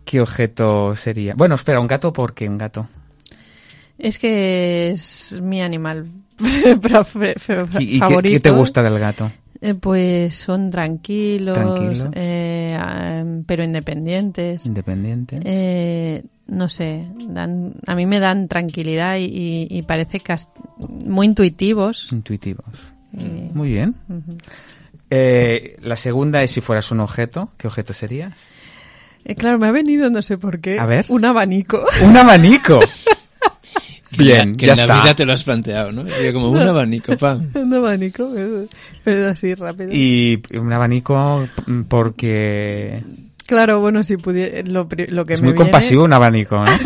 [0.05, 1.33] ¿qué objeto sería?
[1.35, 2.87] Bueno, espera, un gato, ¿por qué un gato?
[3.97, 6.07] Es que es mi animal
[6.39, 8.33] prefe- fe- ¿Y, y qué- favorito.
[8.33, 9.31] qué, te gusta del gato?
[9.61, 12.09] Eh, pues son tranquilos, Tranquilos.
[12.13, 14.65] eh, pero independientes.
[14.65, 15.39] Independiente.
[15.43, 20.19] Eh, no sé, dan, a mí me dan tranquilidad y, y- y parece
[21.05, 22.11] muy intuitivos.
[22.11, 22.65] Intuitivos.
[23.53, 23.93] Muy bien.
[25.11, 28.33] Eh, la segunda es si fueras un objeto, ¿qué objeto serías?
[29.25, 31.05] Eh, claro, me ha venido, no sé por qué, A ver.
[31.09, 31.85] un abanico.
[32.03, 32.79] ¡Un abanico!
[34.17, 35.03] Bien, que ya en la está.
[35.03, 36.05] vida te lo has planteado, ¿no?
[36.07, 37.49] Sería como un abanico, pam.
[37.55, 38.65] un abanico, pero,
[39.03, 39.89] pero así rápido.
[39.93, 43.03] Y un abanico mm, porque
[43.45, 46.57] Claro, bueno, si pudiera, lo, pri- lo que es me muy viene- compasivo un abanico,
[46.63, 46.71] ¿no?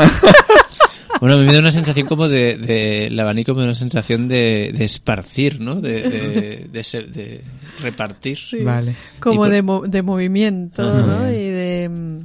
[1.21, 4.73] Bueno, me da una sensación como de, de el abanico me da una sensación de,
[4.75, 5.75] de esparcir, ¿no?
[5.75, 7.41] De, de, de, se- de
[7.81, 8.37] repartir.
[8.63, 8.95] Vale.
[9.19, 11.01] como por- de, mo- de movimiento, Ajá.
[11.01, 11.29] ¿no?
[11.29, 12.21] Y de...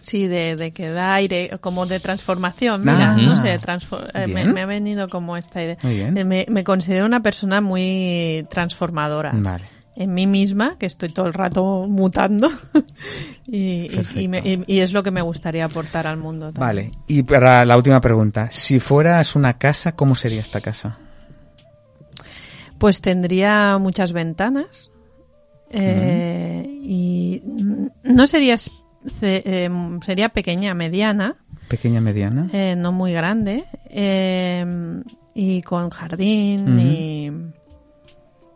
[0.00, 2.80] Sí, de, de que da aire, como de transformación.
[2.80, 5.76] Mira, Ah, no sé, transfo- eh, me, ha venido como esta idea.
[5.82, 6.16] Muy bien.
[6.16, 9.30] Eh, Me, me considero una persona muy transformadora.
[9.34, 9.64] Vale.
[9.94, 12.48] En mí misma, que estoy todo el rato mutando.
[13.46, 13.58] y,
[13.94, 16.46] y- y me- y- y es lo que me gustaría aportar al mundo.
[16.52, 16.60] también.
[16.66, 16.90] Vale.
[17.06, 20.98] Y para la última pregunta, si fueras una casa, ¿cómo sería esta casa?
[22.80, 24.90] Pues tendría muchas ventanas.
[25.70, 27.42] eh, Y
[28.02, 28.56] no sería,
[29.22, 29.70] eh,
[30.04, 31.34] sería pequeña, mediana,
[31.68, 32.48] Pequeña, mediana.
[32.52, 33.64] eh, no muy grande.
[33.90, 34.64] eh,
[35.34, 37.30] y con jardín y, y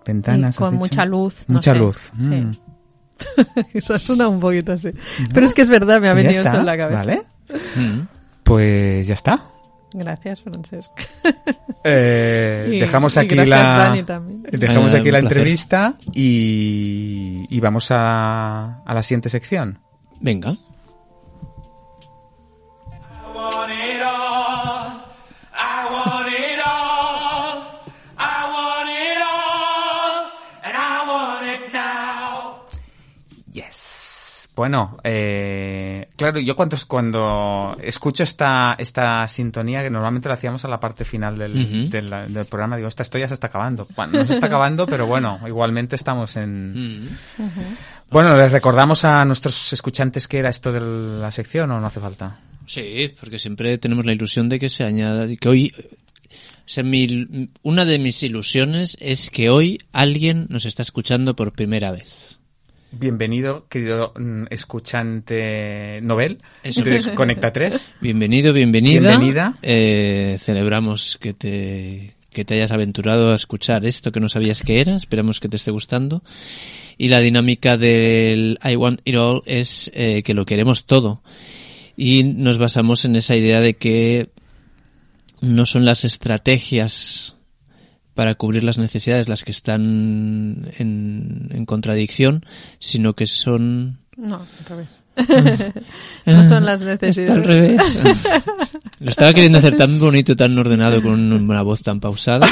[0.05, 0.57] Ventanas.
[0.57, 1.45] con mucha luz.
[1.47, 1.79] no Mucha sé.
[1.79, 2.11] luz.
[2.19, 2.29] Sí.
[2.31, 2.51] Mm.
[3.75, 4.89] Eso suena un poquito así.
[5.33, 6.99] Pero es que es verdad, me ha venido eso en la cabeza.
[6.99, 7.23] Vale.
[7.77, 8.01] Mm.
[8.43, 9.51] Pues ya está.
[9.95, 10.91] Gracias, Francesc.
[11.87, 13.59] Eh, Y- dejamos aquí gracias, la
[14.59, 15.37] dejamos Eh, aquí la placer.
[15.39, 19.77] entrevista y, y vamos a, a la siguiente sección.
[20.21, 20.55] Venga.
[34.57, 40.69] Bueno, eh, claro, yo cuando, cuando escucho esta, esta sintonía, que normalmente la hacíamos a
[40.69, 43.89] la parte final del, del, del programa, digo, esta esto ya se está acabando.
[43.97, 47.09] Bueno, no se está acabando, pero bueno, igualmente estamos en...
[48.11, 50.81] Bueno, les recordamos a nuestros escuchantes que era esto de
[51.21, 52.39] la sección o no hace falta.
[52.67, 57.51] Sí, porque siempre tenemos la ilusión de que se añada, que hoy, o sea, mi-
[57.63, 62.34] una de mis ilusiones es que hoy alguien nos está escuchando por primera vez.
[62.99, 66.83] Bienvenido, querido mm, escuchante novel Eso.
[66.83, 67.91] de Conecta 3.
[68.01, 69.11] Bienvenido, bienvenida.
[69.11, 69.59] Bienvenida.
[69.63, 74.81] Eh, celebramos que te, que te hayas aventurado a escuchar esto que no sabías que
[74.81, 74.97] era.
[74.97, 76.23] Esperamos que te esté gustando.
[76.97, 81.23] Y la dinámica del I Want It All es eh, que lo queremos todo.
[81.97, 84.31] Y nos basamos en esa idea de que
[85.41, 87.35] no son las estrategias
[88.15, 91.44] para cubrir las necesidades las que están en
[91.75, 92.45] contradicción,
[92.79, 94.89] sino que son No, al revés.
[96.27, 97.31] no son las Está necesidades.
[97.31, 97.99] al revés.
[99.05, 102.49] Lo estaba queriendo hacer tan bonito, tan ordenado, con una voz tan pausada,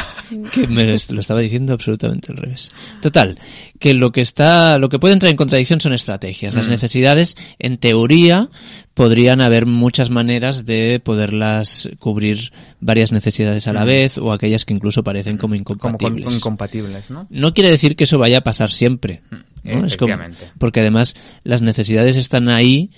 [0.52, 2.68] que me lo estaba diciendo absolutamente al revés.
[3.00, 3.38] Total,
[3.78, 6.54] que lo que está, lo que puede entrar en contradicción son estrategias.
[6.54, 8.50] Las necesidades, en teoría,
[8.92, 14.74] podrían haber muchas maneras de poderlas cubrir varias necesidades a la vez, o aquellas que
[14.74, 16.34] incluso parecen como Como con- incompatibles.
[16.34, 17.26] incompatibles, ¿no?
[17.30, 19.22] No quiere decir que eso vaya a pasar siempre.
[19.30, 19.38] ¿no?
[19.86, 20.50] Es como- Efectivamente.
[20.58, 22.90] porque además las necesidades están ahí,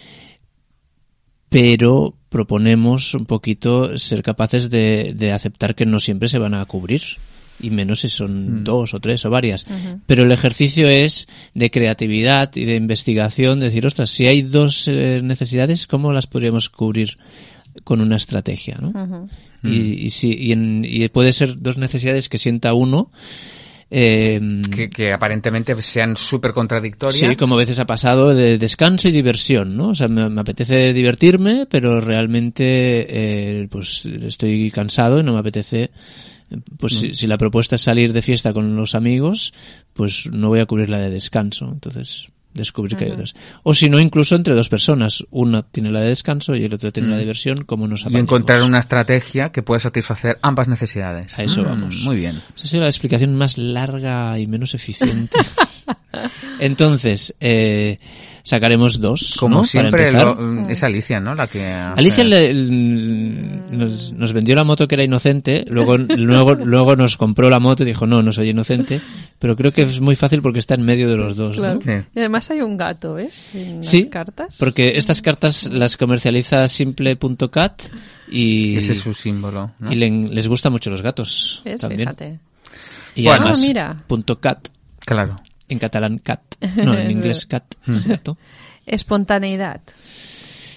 [1.54, 6.64] pero proponemos un poquito ser capaces de, de aceptar que no siempre se van a
[6.64, 7.02] cubrir.
[7.62, 9.64] Y menos si son dos o tres o varias.
[10.06, 14.88] Pero el ejercicio es de creatividad y de investigación, de decir, ostras, si hay dos
[14.88, 17.16] eh, necesidades, ¿cómo las podríamos cubrir
[17.84, 18.78] con una estrategia?
[18.80, 18.90] ¿no?
[19.62, 23.12] Y, y, si, y, en- y puede ser dos necesidades que sienta uno.
[23.90, 24.40] Eh,
[24.74, 27.30] Que, que aparentemente sean súper contradictorias.
[27.30, 29.90] Sí, como a veces ha pasado de descanso y diversión, ¿no?
[29.90, 35.40] O sea, me, me apetece divertirme, pero realmente eh, pues estoy cansado y no me
[35.40, 35.90] apetece.
[36.78, 39.52] Pues si, si la propuesta es salir de fiesta con los amigos,
[39.92, 41.68] pues no voy a cubrir la de descanso.
[41.72, 43.34] Entonces, descubrir que hay otras.
[43.64, 45.24] O si no, incluso entre dos personas.
[45.30, 48.04] Una tiene la de descanso y el otro tiene la de diversión, como nos y
[48.04, 48.22] apañamos.
[48.22, 51.38] encontrar una estrategia que pueda satisfacer ambas necesidades.
[51.38, 52.00] A eso Mm, vamos.
[52.04, 52.40] Muy bien.
[52.56, 55.36] Esa ha sido la explicación más larga y menos eficiente.
[56.60, 57.98] Entonces, eh,
[58.44, 59.34] sacaremos dos.
[59.38, 59.60] Como ¿no?
[59.62, 60.36] Para siempre, empezar.
[60.38, 61.34] lo- es Alicia, ¿no?
[61.34, 66.54] La que hace- Alicia le- nos, nos vendió la moto que era inocente, luego, luego,
[66.54, 69.00] luego nos compró la moto y dijo, no, no soy inocente,
[69.38, 71.58] pero creo que es muy fácil porque está en medio de los dos.
[71.58, 71.80] ¿no?
[71.80, 71.90] Sí.
[72.14, 73.54] Y además hay un gato, ¿ves?
[73.54, 74.56] En las Sí, cartas.
[74.58, 77.82] porque estas cartas las comercializa simple.cat
[78.30, 79.72] y, Ese es su símbolo.
[79.78, 79.92] ¿no?
[79.92, 81.80] y le- les gustan mucho los gatos ¿Ves?
[81.80, 82.00] también.
[82.00, 82.40] Fíjate.
[83.16, 83.42] Y Bueno.
[83.42, 84.04] además, Ah, mira.
[84.06, 84.68] punto .cat
[85.04, 85.36] Claro.
[85.68, 86.40] En catalán cat.
[86.76, 87.64] No, en inglés cat.
[87.86, 88.38] es gato.
[88.86, 89.80] Espontaneidad.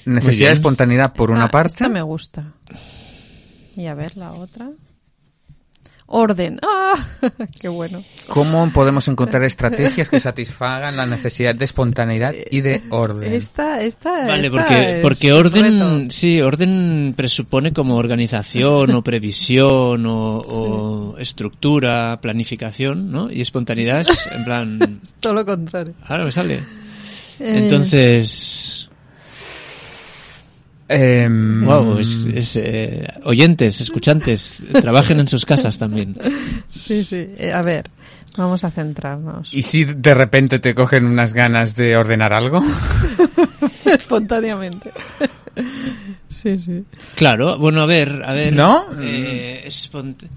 [0.06, 1.74] Necesidad de espontaneidad por Esta- una parte.
[1.74, 2.54] Esta me gusta.
[3.76, 4.70] Y a ver la otra.
[6.08, 6.60] Orden.
[6.64, 6.96] ¡Ah!
[7.60, 8.04] ¡Qué bueno!
[8.30, 13.34] ¿Cómo podemos encontrar estrategias que satisfagan la necesidad de espontaneidad y de orden?
[13.34, 16.10] Esta, esta, Vale, esta porque, es porque orden, reto.
[16.12, 23.30] sí, orden presupone como organización o previsión o, o estructura, planificación, ¿no?
[23.32, 25.94] Y espontaneidad es en plan, Todo lo contrario.
[26.04, 26.56] ahora me sale.
[27.40, 28.90] Eh, Entonces,
[30.90, 36.16] Em, wow, es, es, eh, oyentes, escuchantes, trabajen en sus casas también.
[36.70, 37.28] Sí, sí.
[37.38, 37.90] Eh, a ver,
[38.38, 39.54] vamos a centrarnos.
[39.54, 42.64] ¿Y si de repente te cogen unas ganas de ordenar algo?
[43.86, 44.92] Espontáneamente.
[46.30, 46.84] sí, sí.
[47.16, 48.56] Claro, bueno, a ver, a ver.
[48.56, 48.86] ¿No?
[49.02, 50.28] Eh, espont-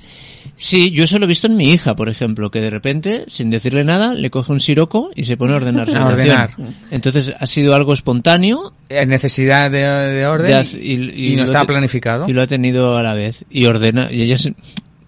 [0.62, 3.48] Sí, yo eso lo he visto en mi hija, por ejemplo, que de repente, sin
[3.48, 6.50] decirle nada, le coge un siroco y se pone a ordenar su A ordenar.
[6.90, 11.44] Entonces ha sido algo espontáneo Eh, Necesidad de, de orden de y, y, y no
[11.46, 12.28] te- planificado.
[12.28, 13.44] Y lo ha tenido a la vez.
[13.48, 14.52] Y ordena, y ella es-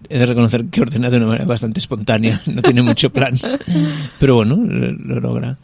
[0.09, 3.35] he de reconocer que ordena de una manera bastante espontánea, no tiene mucho plan.
[4.19, 5.57] Pero bueno, lo, lo logra.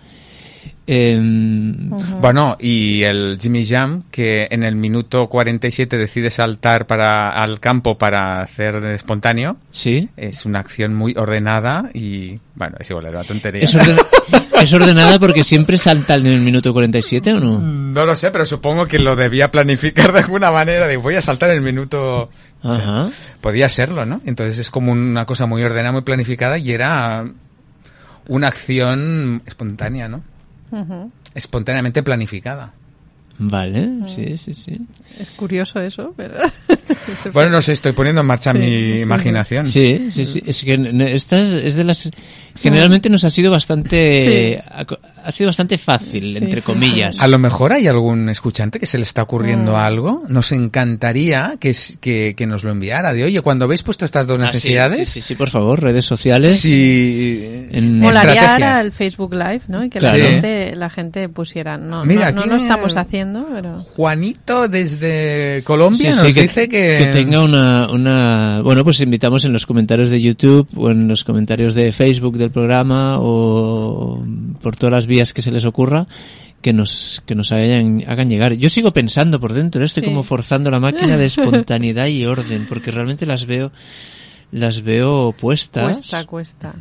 [0.91, 7.59] Em, Bueno, y el Jimmy Jam, que en el minuto 47 decide saltar para, al
[7.59, 10.09] campo para hacer espontáneo, sí.
[10.17, 13.63] es una acción muy ordenada y, bueno, es igual, era una tontería.
[13.63, 13.99] Es, orden-
[14.61, 17.59] ¿Es ordenada porque siempre salta en el minuto 47 o no?
[17.59, 20.87] No lo sé, pero supongo que lo debía planificar de alguna manera.
[20.87, 22.29] De voy a saltar el minuto.
[22.63, 23.09] o sea, Ajá.
[23.41, 24.21] podía serlo, ¿no?
[24.25, 27.25] Entonces es como una cosa muy ordenada, muy planificada y era
[28.27, 30.23] una acción espontánea, ¿no?
[31.33, 32.73] Espontáneamente planificada.
[33.41, 34.77] Vale, sí, sí, sí.
[35.17, 36.35] Es curioso eso, pero...
[37.13, 38.65] Ese Bueno, no sé, estoy poniendo en marcha Sí, mi
[38.97, 39.65] sí, imaginación.
[39.65, 40.43] Sí, sí, sí.
[40.45, 42.11] Es que n- esta es, es de las...
[42.55, 44.61] Generalmente nos ha sido bastante...
[45.23, 47.15] Ha sido bastante fácil, Sí, entre sí, comillas.
[47.15, 47.21] sí.
[47.23, 49.75] A lo mejor hay algún escuchante que se le está ocurriendo Mm.
[49.75, 50.23] algo.
[50.29, 53.13] Nos encantaría que, que, que nos lo enviara.
[53.13, 55.81] De oye, cuando habéis puesto estas dos Ah, sí, necesidades, Sí, sí, sí, por favor,
[55.81, 56.59] redes sociales.
[56.59, 57.41] si
[57.71, 59.83] En- Molaría ahora el Facebook Live, ¿no?
[59.83, 60.17] Y que Claro.
[60.17, 61.77] la, gente, la gente pusiera...
[61.77, 63.79] No, Mira, no, no aquí lo estamos haciendo, pero...
[63.79, 68.61] Juanito desde Colombia Sí, nos sí, que, dice que, que tenga una, una...
[68.61, 72.51] Bueno, pues invitamos en los comentarios de YouTube o en los comentarios de Facebook del
[72.51, 74.23] programa o
[74.61, 76.07] por todas las vías que se les ocurra
[76.61, 78.53] que nos, que nos hagan, hagan llegar.
[78.53, 80.09] Yo sigo pensando por dentro, estoy Sí.
[80.09, 83.71] como forzando la máquina de espontaneidad y orden, porque realmente las veo,
[84.51, 85.97] las veo puestas.
[85.97, 86.75] Cuesta, cuesta.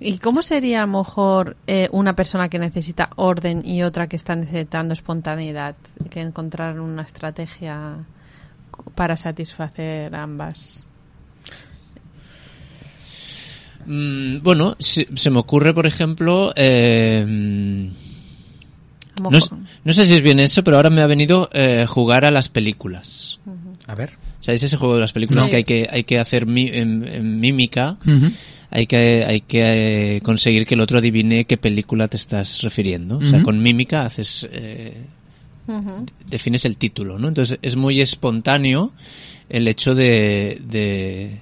[0.00, 4.16] ¿Y cómo sería a lo mejor eh, una persona que necesita orden y otra que
[4.16, 5.76] está necesitando espontaneidad?
[6.10, 8.04] Que encontrar una estrategia
[8.94, 10.84] para satisfacer ambas.
[13.86, 17.24] Mm, bueno, se, se me ocurre, por ejemplo, eh,
[19.84, 22.48] no, sé si es bien eso, pero ahora me ha venido eh, jugar a las
[22.48, 23.38] películas.
[23.86, 24.10] A ver.
[24.40, 25.50] ¿Sabéis ese juego de las películas No.
[25.50, 27.98] que hay que hay que hacer mi- en, en mímica?
[28.70, 33.18] Hay que hay que eh, conseguir que el otro adivine qué película te estás refiriendo.
[33.18, 35.04] O sea, con mímica haces eh,
[36.26, 37.28] defines el título, ¿no?
[37.28, 38.92] Entonces es muy espontáneo
[39.48, 41.40] el hecho de de,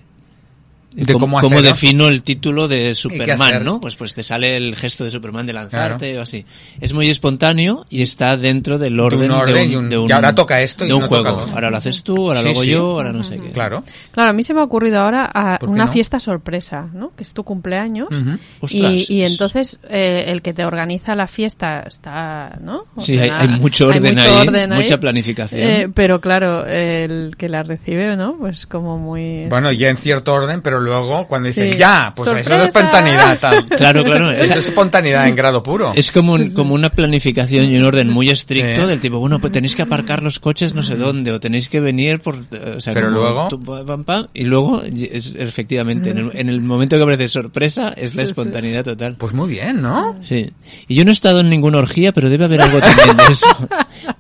[0.93, 1.63] De cómo cómo hacerlo.
[1.63, 2.95] defino el título de.
[2.95, 3.81] Superman, ¿no?
[3.81, 6.45] Pues pues te sale el gesto de Superman de lanzarte o así.
[6.81, 10.35] Es muy espontáneo y está dentro del orden, orden y un- de un y ahora
[10.35, 11.25] toca esto y de un no juego.
[11.31, 11.53] toca.
[11.53, 12.71] Ahora lo haces tú, ahora Sí, lo hago sí.
[12.71, 13.51] yo, ahora no sé qué.
[13.53, 13.85] Claro.
[14.11, 15.93] Claro, a mí se me ha ocurrido ahora a ¿Por qué una no?
[15.93, 17.13] fiesta sorpresa, ¿no?
[17.17, 18.09] Que es tu cumpleaños.
[18.11, 18.39] Ujú.
[18.61, 22.87] Ostras, y, y es- entonces eh, el que te organiza la fiesta está, ¿no?
[22.99, 24.83] Sí, hay, hay mucho orden mucho ahí, orden ahí.
[24.83, 25.61] mucha planificación.
[25.61, 28.37] Eh, pero claro, el que la recibe, ¿no?
[28.39, 29.45] Pues como muy...
[29.49, 31.79] Bueno, ya en cierto orden, pero luego cuando dicen Sí.
[31.79, 32.67] ya, pues eso es ¡Sorpresa!
[32.69, 33.39] espontaneidad.
[33.39, 33.67] tal.
[33.77, 34.31] Claro, claro.
[34.33, 35.93] Eso es espontaneidad en grado puro.
[35.95, 38.89] Es como, un- como una planificación y un orden muy estricto Sí.
[38.89, 41.81] del tipo, bueno, pues tenéis que aparcar los coches no sé dónde, o tenéis que
[41.81, 42.37] venir por...
[42.77, 46.61] O sea, Pero luego- tu- pam, pam, y luego, es- efectivamente, en el, en el
[46.61, 48.31] momento que aparece sorpresa, es la Sí, sí.
[48.33, 49.17] espontaneidad total.
[49.19, 50.17] Pues muy bien, ¿no?
[50.25, 50.51] Sí.
[50.89, 53.47] Y yo no he estado en ninguna orgía, pero debe haber algo también de eso.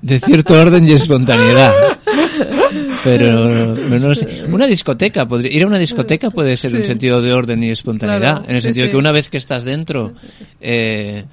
[0.03, 1.73] De cierto orden y espontaneidad.
[3.05, 4.45] Pero, no sé.
[4.51, 6.85] Una discoteca, podría, ir a una discoteca puede ser Sí.
[6.85, 8.37] sentido de orden y espontaneidad.
[8.39, 8.91] Claro, en el sí, sentido sí.
[8.93, 10.15] que una vez que estás dentro,
[10.61, 11.25] eh,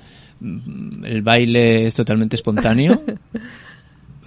[0.41, 3.01] el baile es totalmente espontáneo.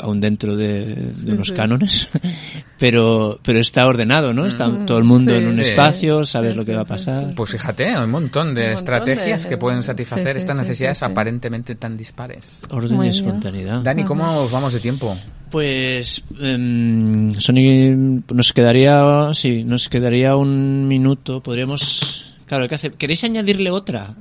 [0.03, 1.55] aún dentro de, de unos sí.
[1.55, 2.09] cánones,
[2.79, 4.47] pero, pero está ordenado, ¿no?
[4.47, 5.39] Está todo el mundo Sí.
[5.39, 5.63] en un Sí.
[5.63, 7.35] espacio, sabes Sí, lo que va a pasar.
[7.35, 10.57] Pues fíjate, hay un montón de Un montón estrategias de- que pueden satisfacer sí, estas
[10.57, 11.11] necesidades sí, sí.
[11.11, 12.61] aparentemente tan dispares.
[12.71, 13.25] Orden Muy y bien.
[13.25, 13.81] espontaneidad.
[13.83, 15.17] Dani, ¿cómo os vamos de tiempo?
[15.51, 21.43] Pues em, Sony nos quedaría, sí, nos quedaría un minuto.
[21.43, 22.91] Podríamos, claro, ¿qué hace?
[22.93, 24.15] ¿Queréis añadirle otra?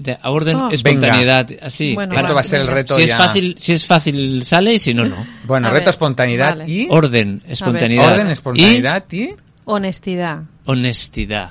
[0.00, 0.70] De a orden, Oh.
[0.70, 1.94] espontaneidad, así.
[1.94, 3.18] Bueno, para- Esto va a ser el reto si es ya.
[3.18, 5.26] fácil, si es fácil sale y si no no.
[5.44, 6.70] Bueno, A reto ver, espontaneidad vale.
[6.72, 6.86] y...
[6.88, 8.12] Orden, espontaneidad.
[8.12, 9.30] Orden, espontaneidad y...
[9.64, 10.42] Honestidad.
[10.42, 11.50] y honestidad.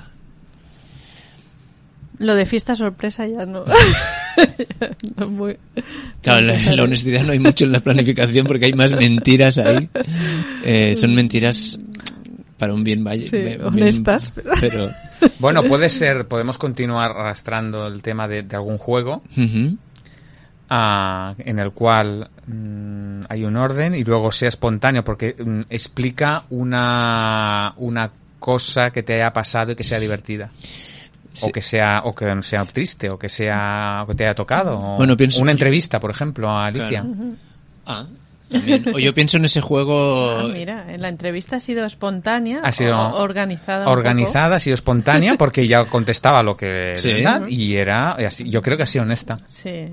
[2.18, 3.64] Lo de fiesta sorpresa ya no.
[5.16, 5.56] no muy-
[6.22, 9.88] Claro, la, la honestidad no hay mucho en la planificación porque hay más mentiras ahí.
[10.64, 11.78] Eh, son mentiras
[12.58, 13.22] para un bien valle.
[13.22, 14.32] Sí, bien- honestas.
[14.60, 14.90] Pero,
[15.38, 19.22] Bueno, puede ser, podemos continuar arrastrando el tema de, de algún juego
[20.70, 26.44] ah, en el cual mm, hay un orden y luego sea espontáneo porque mm, explica
[26.50, 30.50] una, una cosa que te haya pasado y que sea divertida.
[31.32, 31.46] Sí.
[31.46, 34.76] O que sea, o que sea triste, o que sea, o que te haya tocado.
[34.76, 37.02] o Bueno, pienso- una entrevista, por ejemplo, a Alicia.
[37.02, 37.14] Claro.
[37.86, 38.06] Ah,
[38.48, 38.84] también.
[38.94, 40.30] O yo pienso en ese juego.
[40.38, 43.88] Ah, mira, la entrevista ha sido espontánea, Ha sido organizada.
[43.88, 47.12] Organizada, ha sido espontánea porque ya contestaba lo que Sí.
[47.12, 47.46] ¿verdad?
[47.48, 49.36] y era, y así, yo creo que ha sido honesta.
[49.46, 49.88] Sí,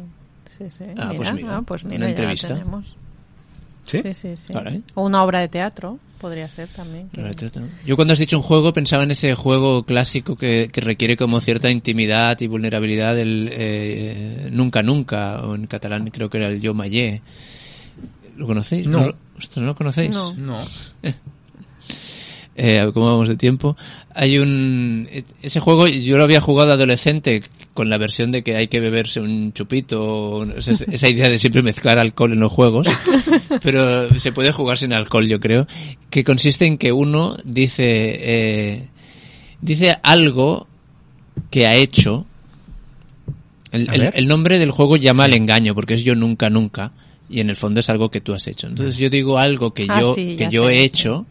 [0.45, 0.85] sí, sí.
[0.97, 2.47] Ah, pues mira, ah, pues una mira, entrevista.
[2.49, 2.85] tenemos.
[3.85, 4.01] ¿Sí?
[4.13, 4.53] Sí, sí.
[4.95, 7.07] O una obra de teatro, podría ser también.
[7.09, 7.21] que-
[7.85, 11.39] Yo cuando has dicho un juego pensaba en ese juego clásico que, que requiere como
[11.39, 16.61] cierta intimidad y vulnerabilidad del eh, Nunca Nunca, o en catalán creo que era el
[16.61, 17.21] Yo Mayé.
[18.35, 18.85] ¿Lo conocéis?
[18.87, 19.13] No.
[19.37, 20.11] ostras, ¿no lo conocéis?
[20.11, 20.33] No.
[20.33, 20.57] No.
[22.57, 23.75] eh, a ver cómo vamos de tiempo.
[24.13, 25.09] Hay un...
[25.41, 29.19] Ese juego yo lo había jugado adolescente con la versión de que hay que beberse
[29.19, 32.87] un chupito, esa, esa idea de siempre mezclar alcohol en los juegos,
[33.61, 35.67] pero se puede jugar sin alcohol yo creo,
[36.09, 37.83] que consiste en que uno dice...
[37.85, 38.87] eh,
[39.59, 40.67] dice algo
[41.51, 42.25] que ha hecho.
[43.71, 44.13] El, A el- ver.
[44.15, 46.93] el nombre del juego llama al engaño, porque es yo nunca nunca,
[47.29, 48.67] y en el fondo es algo que tú has hecho.
[48.67, 51.25] Entonces yo digo algo que Ah, yo, sí, que yo sé, he hecho,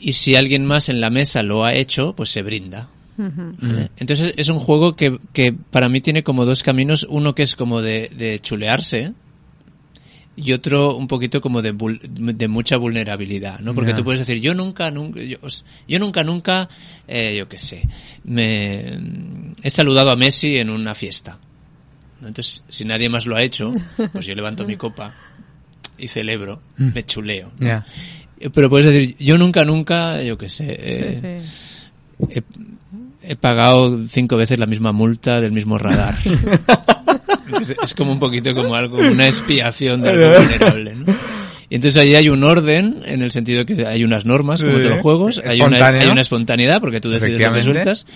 [0.00, 2.88] y si alguien más en la mesa lo ha hecho, pues se brinda.
[3.96, 7.56] Entonces es un juego que, que para mí tiene como dos caminos, uno que es
[7.56, 9.12] como de, de chulearse,
[10.36, 13.74] y otro un poquito como de, vul- de mucha vulnerabilidad, ¿no?
[13.74, 13.96] Porque Ya.
[13.96, 15.38] tú puedes decir, yo nunca, nunca, yo,
[15.88, 16.68] yo nunca, nunca,
[17.08, 17.82] eh, yo qué sé,
[18.22, 19.00] me
[19.64, 21.38] he saludado a Messi en una fiesta.
[22.20, 23.72] Entonces, si nadie más lo ha hecho,
[24.12, 25.14] pues yo levanto mi copa
[25.96, 27.52] y celebro, me chuleo.
[27.60, 31.46] Eh, Pero puedes decir, yo nunca, nunca, yo qué sé, eh, Sí,
[32.30, 32.40] sí.
[33.22, 36.16] He, he pagado cinco veces la misma multa del mismo radar.
[37.60, 41.14] es, es como un poquito como algo, una expiación de algo vulnerable, ¿no?
[41.70, 44.78] Y entonces ahí hay un orden, en el sentido que hay unas normas, como Sí.
[44.80, 48.06] todos los juegos, hay una, hay una espontaneidad, porque tú decides lo que sueltas,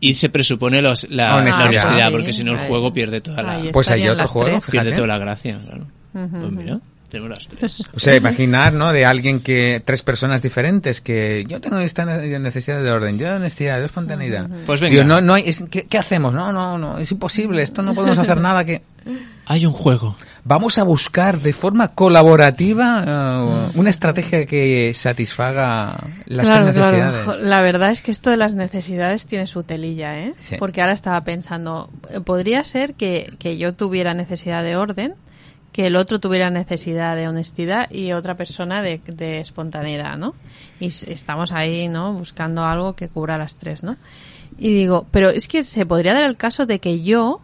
[0.00, 1.58] y se presupone los- la, Honestidad.
[1.58, 4.08] la honestidad, Ah, porque sí, si no el juego pierde toda la, Ahí Pues hay
[4.08, 4.70] otro juego, tres.
[4.70, 5.86] pierde toda la gracia, claro.
[6.12, 6.80] Pues mira,
[7.10, 7.82] tenemos las tres.
[7.94, 8.92] O sea, imaginar, ¿no?
[8.92, 13.28] De alguien que, tres personas diferentes, que yo tengo esta ne- necesidad de orden, yo
[13.28, 14.48] de honestidad, de espontaneidad.
[14.66, 14.92] Pues venga.
[14.92, 16.32] Digo, no, no hay, es- ¿qué, qué hacemos?
[16.34, 18.82] No, no, no, es imposible, esto no podemos hacer nada que...
[19.52, 20.14] Hay un juego.
[20.44, 27.42] Vamos a buscar de forma colaborativa eh, una estrategia que satisfaga las Claro, tres necesidades.
[27.42, 30.34] La verdad es que esto de las necesidades tiene su telilla, ¿eh?
[30.38, 30.54] Sí.
[30.56, 35.14] Porque ahora estaba pensando, eh, podría ser que, que yo tuviera necesidad de orden,
[35.72, 40.34] que el otro tuviera necesidad de honestidad y otra persona de, de espontaneidad, ¿no?
[40.78, 42.12] Y s- estamos ahí, ¿no?
[42.12, 43.96] Buscando algo que cubra las tres, ¿no?
[44.58, 47.40] Y digo, pero es que se podría dar el caso de que yo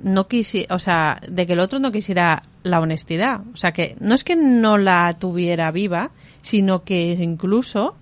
[0.00, 3.40] no quisiera, o sea, de que el otro no quisiera la honestidad.
[3.52, 6.10] O sea, que no es que no la tuviera viva,
[6.42, 7.96] sino que incluso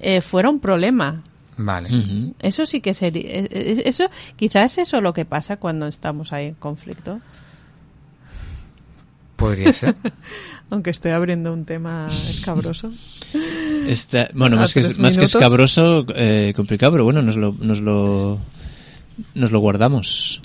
[0.00, 1.22] eh, fuera un problema.
[1.56, 2.34] Vale.
[2.38, 6.32] Eso sí que sería, eh, eh, eso, quizás es eso lo que pasa cuando estamos
[6.32, 7.20] ahí en conflicto.
[9.36, 9.94] Podría ser.
[10.70, 12.92] Aunque estoy abriendo un tema escabroso.
[13.86, 18.38] Está, bueno, más que, más que escabroso, eh, complicado, pero bueno, nos lo, nos lo,
[19.34, 20.42] nos lo guardamos.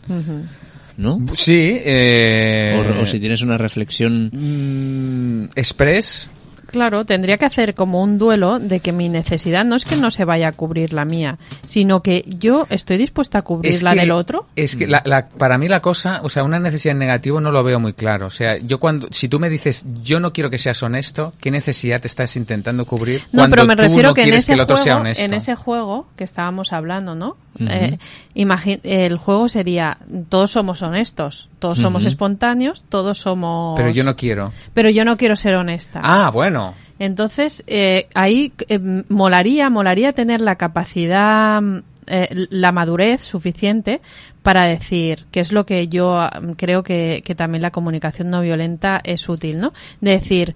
[0.98, 1.20] ¿No?
[1.36, 1.78] Sí.
[1.84, 6.30] Eh, O, o si tienes una reflexión, mm, Express.
[6.74, 10.09] Claro, tendría que hacer como un duelo de que mi necesidad no es que no
[10.09, 13.93] se vaya a cubrir la mía, sino que yo estoy dispuesta a cubrir Es la
[13.93, 14.47] que- del otro.
[14.55, 17.51] Es que la, la- para mí la cosa, o sea, una necesidad en negativo no
[17.51, 18.26] lo veo muy claro.
[18.26, 21.51] O sea, yo cuando, si tú me dices, yo no quiero que seas honesto, ¿qué
[21.51, 23.21] necesidad te estás intentando cubrir?
[23.32, 25.01] No, cuando pero me tú refiero no que en ese, que el otro sea juego,
[25.01, 25.24] honesto?
[25.26, 27.38] en ese juego que estábamos hablando, ¿no?
[27.59, 27.99] Eh,
[28.36, 29.99] imagi- el juego sería,
[30.30, 33.78] todos somos honestos, todos somos espontáneos, todos somos...
[33.78, 34.51] Pero yo no quiero.
[34.74, 36.01] Pero yo no quiero ser honesta.
[36.03, 36.62] Ah, bueno.
[37.04, 43.99] Entonces, eh, ahí eh, molaría, molaría tener la capacidad, mm, eh, la madurez suficiente
[44.41, 48.39] para decir, que es lo que yo ah, creo que, que también la comunicación no
[48.39, 49.74] violenta es útil, ¿no?
[49.99, 50.56] De decir,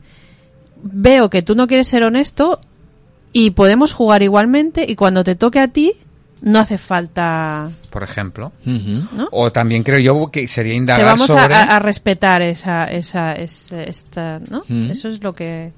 [0.81, 2.61] veo que tú no quieres ser honesto
[3.33, 5.95] y podemos jugar igualmente y cuando te toque a ti,
[6.41, 8.51] no hace falta, Por ejemplo.
[9.31, 11.55] O también creo yo que sería indagar vamos a- sobre...
[11.55, 14.63] a, a respetar esa, esa, este- esta, ¿no?
[14.89, 15.71] Eso es lo que...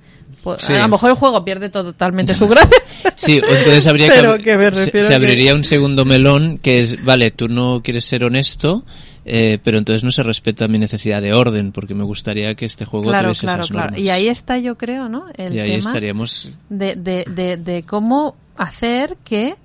[0.43, 0.73] pues, Sí.
[0.73, 2.77] A lo mejor el juego pierde to- totalmente su gracia.
[3.15, 7.03] Sí, entonces habría Pero que, se- refiero se, que- abriría un segundo melón que es,
[7.05, 8.83] vale, tú no quieres ser honesto,
[9.25, 12.83] eh, pero entonces no se respeta mi necesidad de orden, porque me gustaría que este
[12.83, 13.97] juego Claro, tuviese claro, esas claro.
[13.97, 15.25] Y ahí está, yo creo, ¿no?
[15.37, 19.55] El Y ahí tema estaríamos de, de, de, de cómo hacer que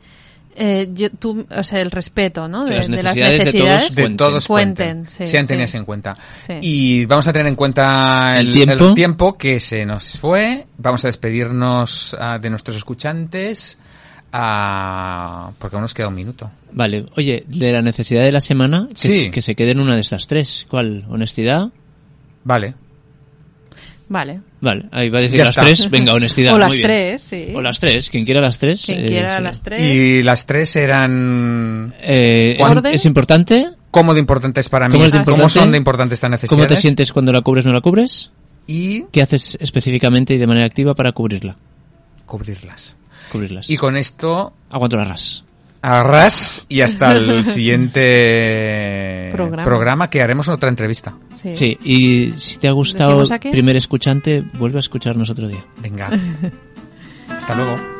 [0.56, 2.64] eh, yo, tú, o sea, el respeto, ¿no?
[2.64, 4.16] De, las de las necesidades de todos de cuenten.
[4.16, 5.48] todos Cuenten, cuenten, sí, sean sí.
[5.48, 6.14] tenidas en cuenta.
[6.46, 6.52] Sí.
[6.62, 8.88] Y vamos a tener en cuenta El el, tiempo.
[8.88, 10.66] el tiempo que se nos fue.
[10.78, 13.78] Vamos a despedirnos ah, de nuestros escuchantes
[14.32, 16.50] ah, porque aún nos queda un minuto.
[16.72, 19.20] Vale, oye, de la necesidad de la semana, que, Sí.
[19.22, 20.66] se- que se quede en una de estas tres.
[20.68, 21.04] ¿Cuál?
[21.08, 21.68] ¿Honestidad?
[22.44, 22.74] Vale.
[24.08, 24.40] Vale.
[24.64, 25.62] Vale, ahí va a decir Ya las está.
[25.62, 25.90] tres.
[25.90, 26.54] Venga, honestidad.
[26.54, 26.88] o las muy bien.
[26.88, 27.46] tres, sí.
[27.54, 28.84] O las tres, quien quiera las tres.
[28.86, 29.42] Quien eh, quiera sí.
[29.42, 29.82] las tres.
[29.82, 31.94] Y las tres eran...
[32.02, 32.94] Eh, ¿Orden?
[32.94, 33.68] es, es importante.
[33.90, 34.92] ¿Cómo de importantes para mí?
[34.94, 35.60] ¿Cómo es de ¿Cómo importante?
[35.60, 36.66] son de importantes estas necesidades?
[36.66, 38.30] ¿Cómo te sientes cuando la cubres o no la cubres?
[38.66, 41.56] Y ¿Qué haces específicamente y de manera activa para cubrirla?
[42.26, 42.96] cubrirlas.
[43.30, 43.68] Cubrirlas.
[43.70, 45.44] Y con esto Aguanto la ras.
[45.84, 50.08] Arras y hasta el siguiente Programa.
[50.08, 51.16] que haremos otra entrevista.
[51.30, 51.54] Sí.
[51.54, 55.64] Sí, y si te ha gustado primer escuchante, vuelve a escucharnos otro día.
[55.82, 56.10] Venga.
[57.28, 57.93] Hasta luego.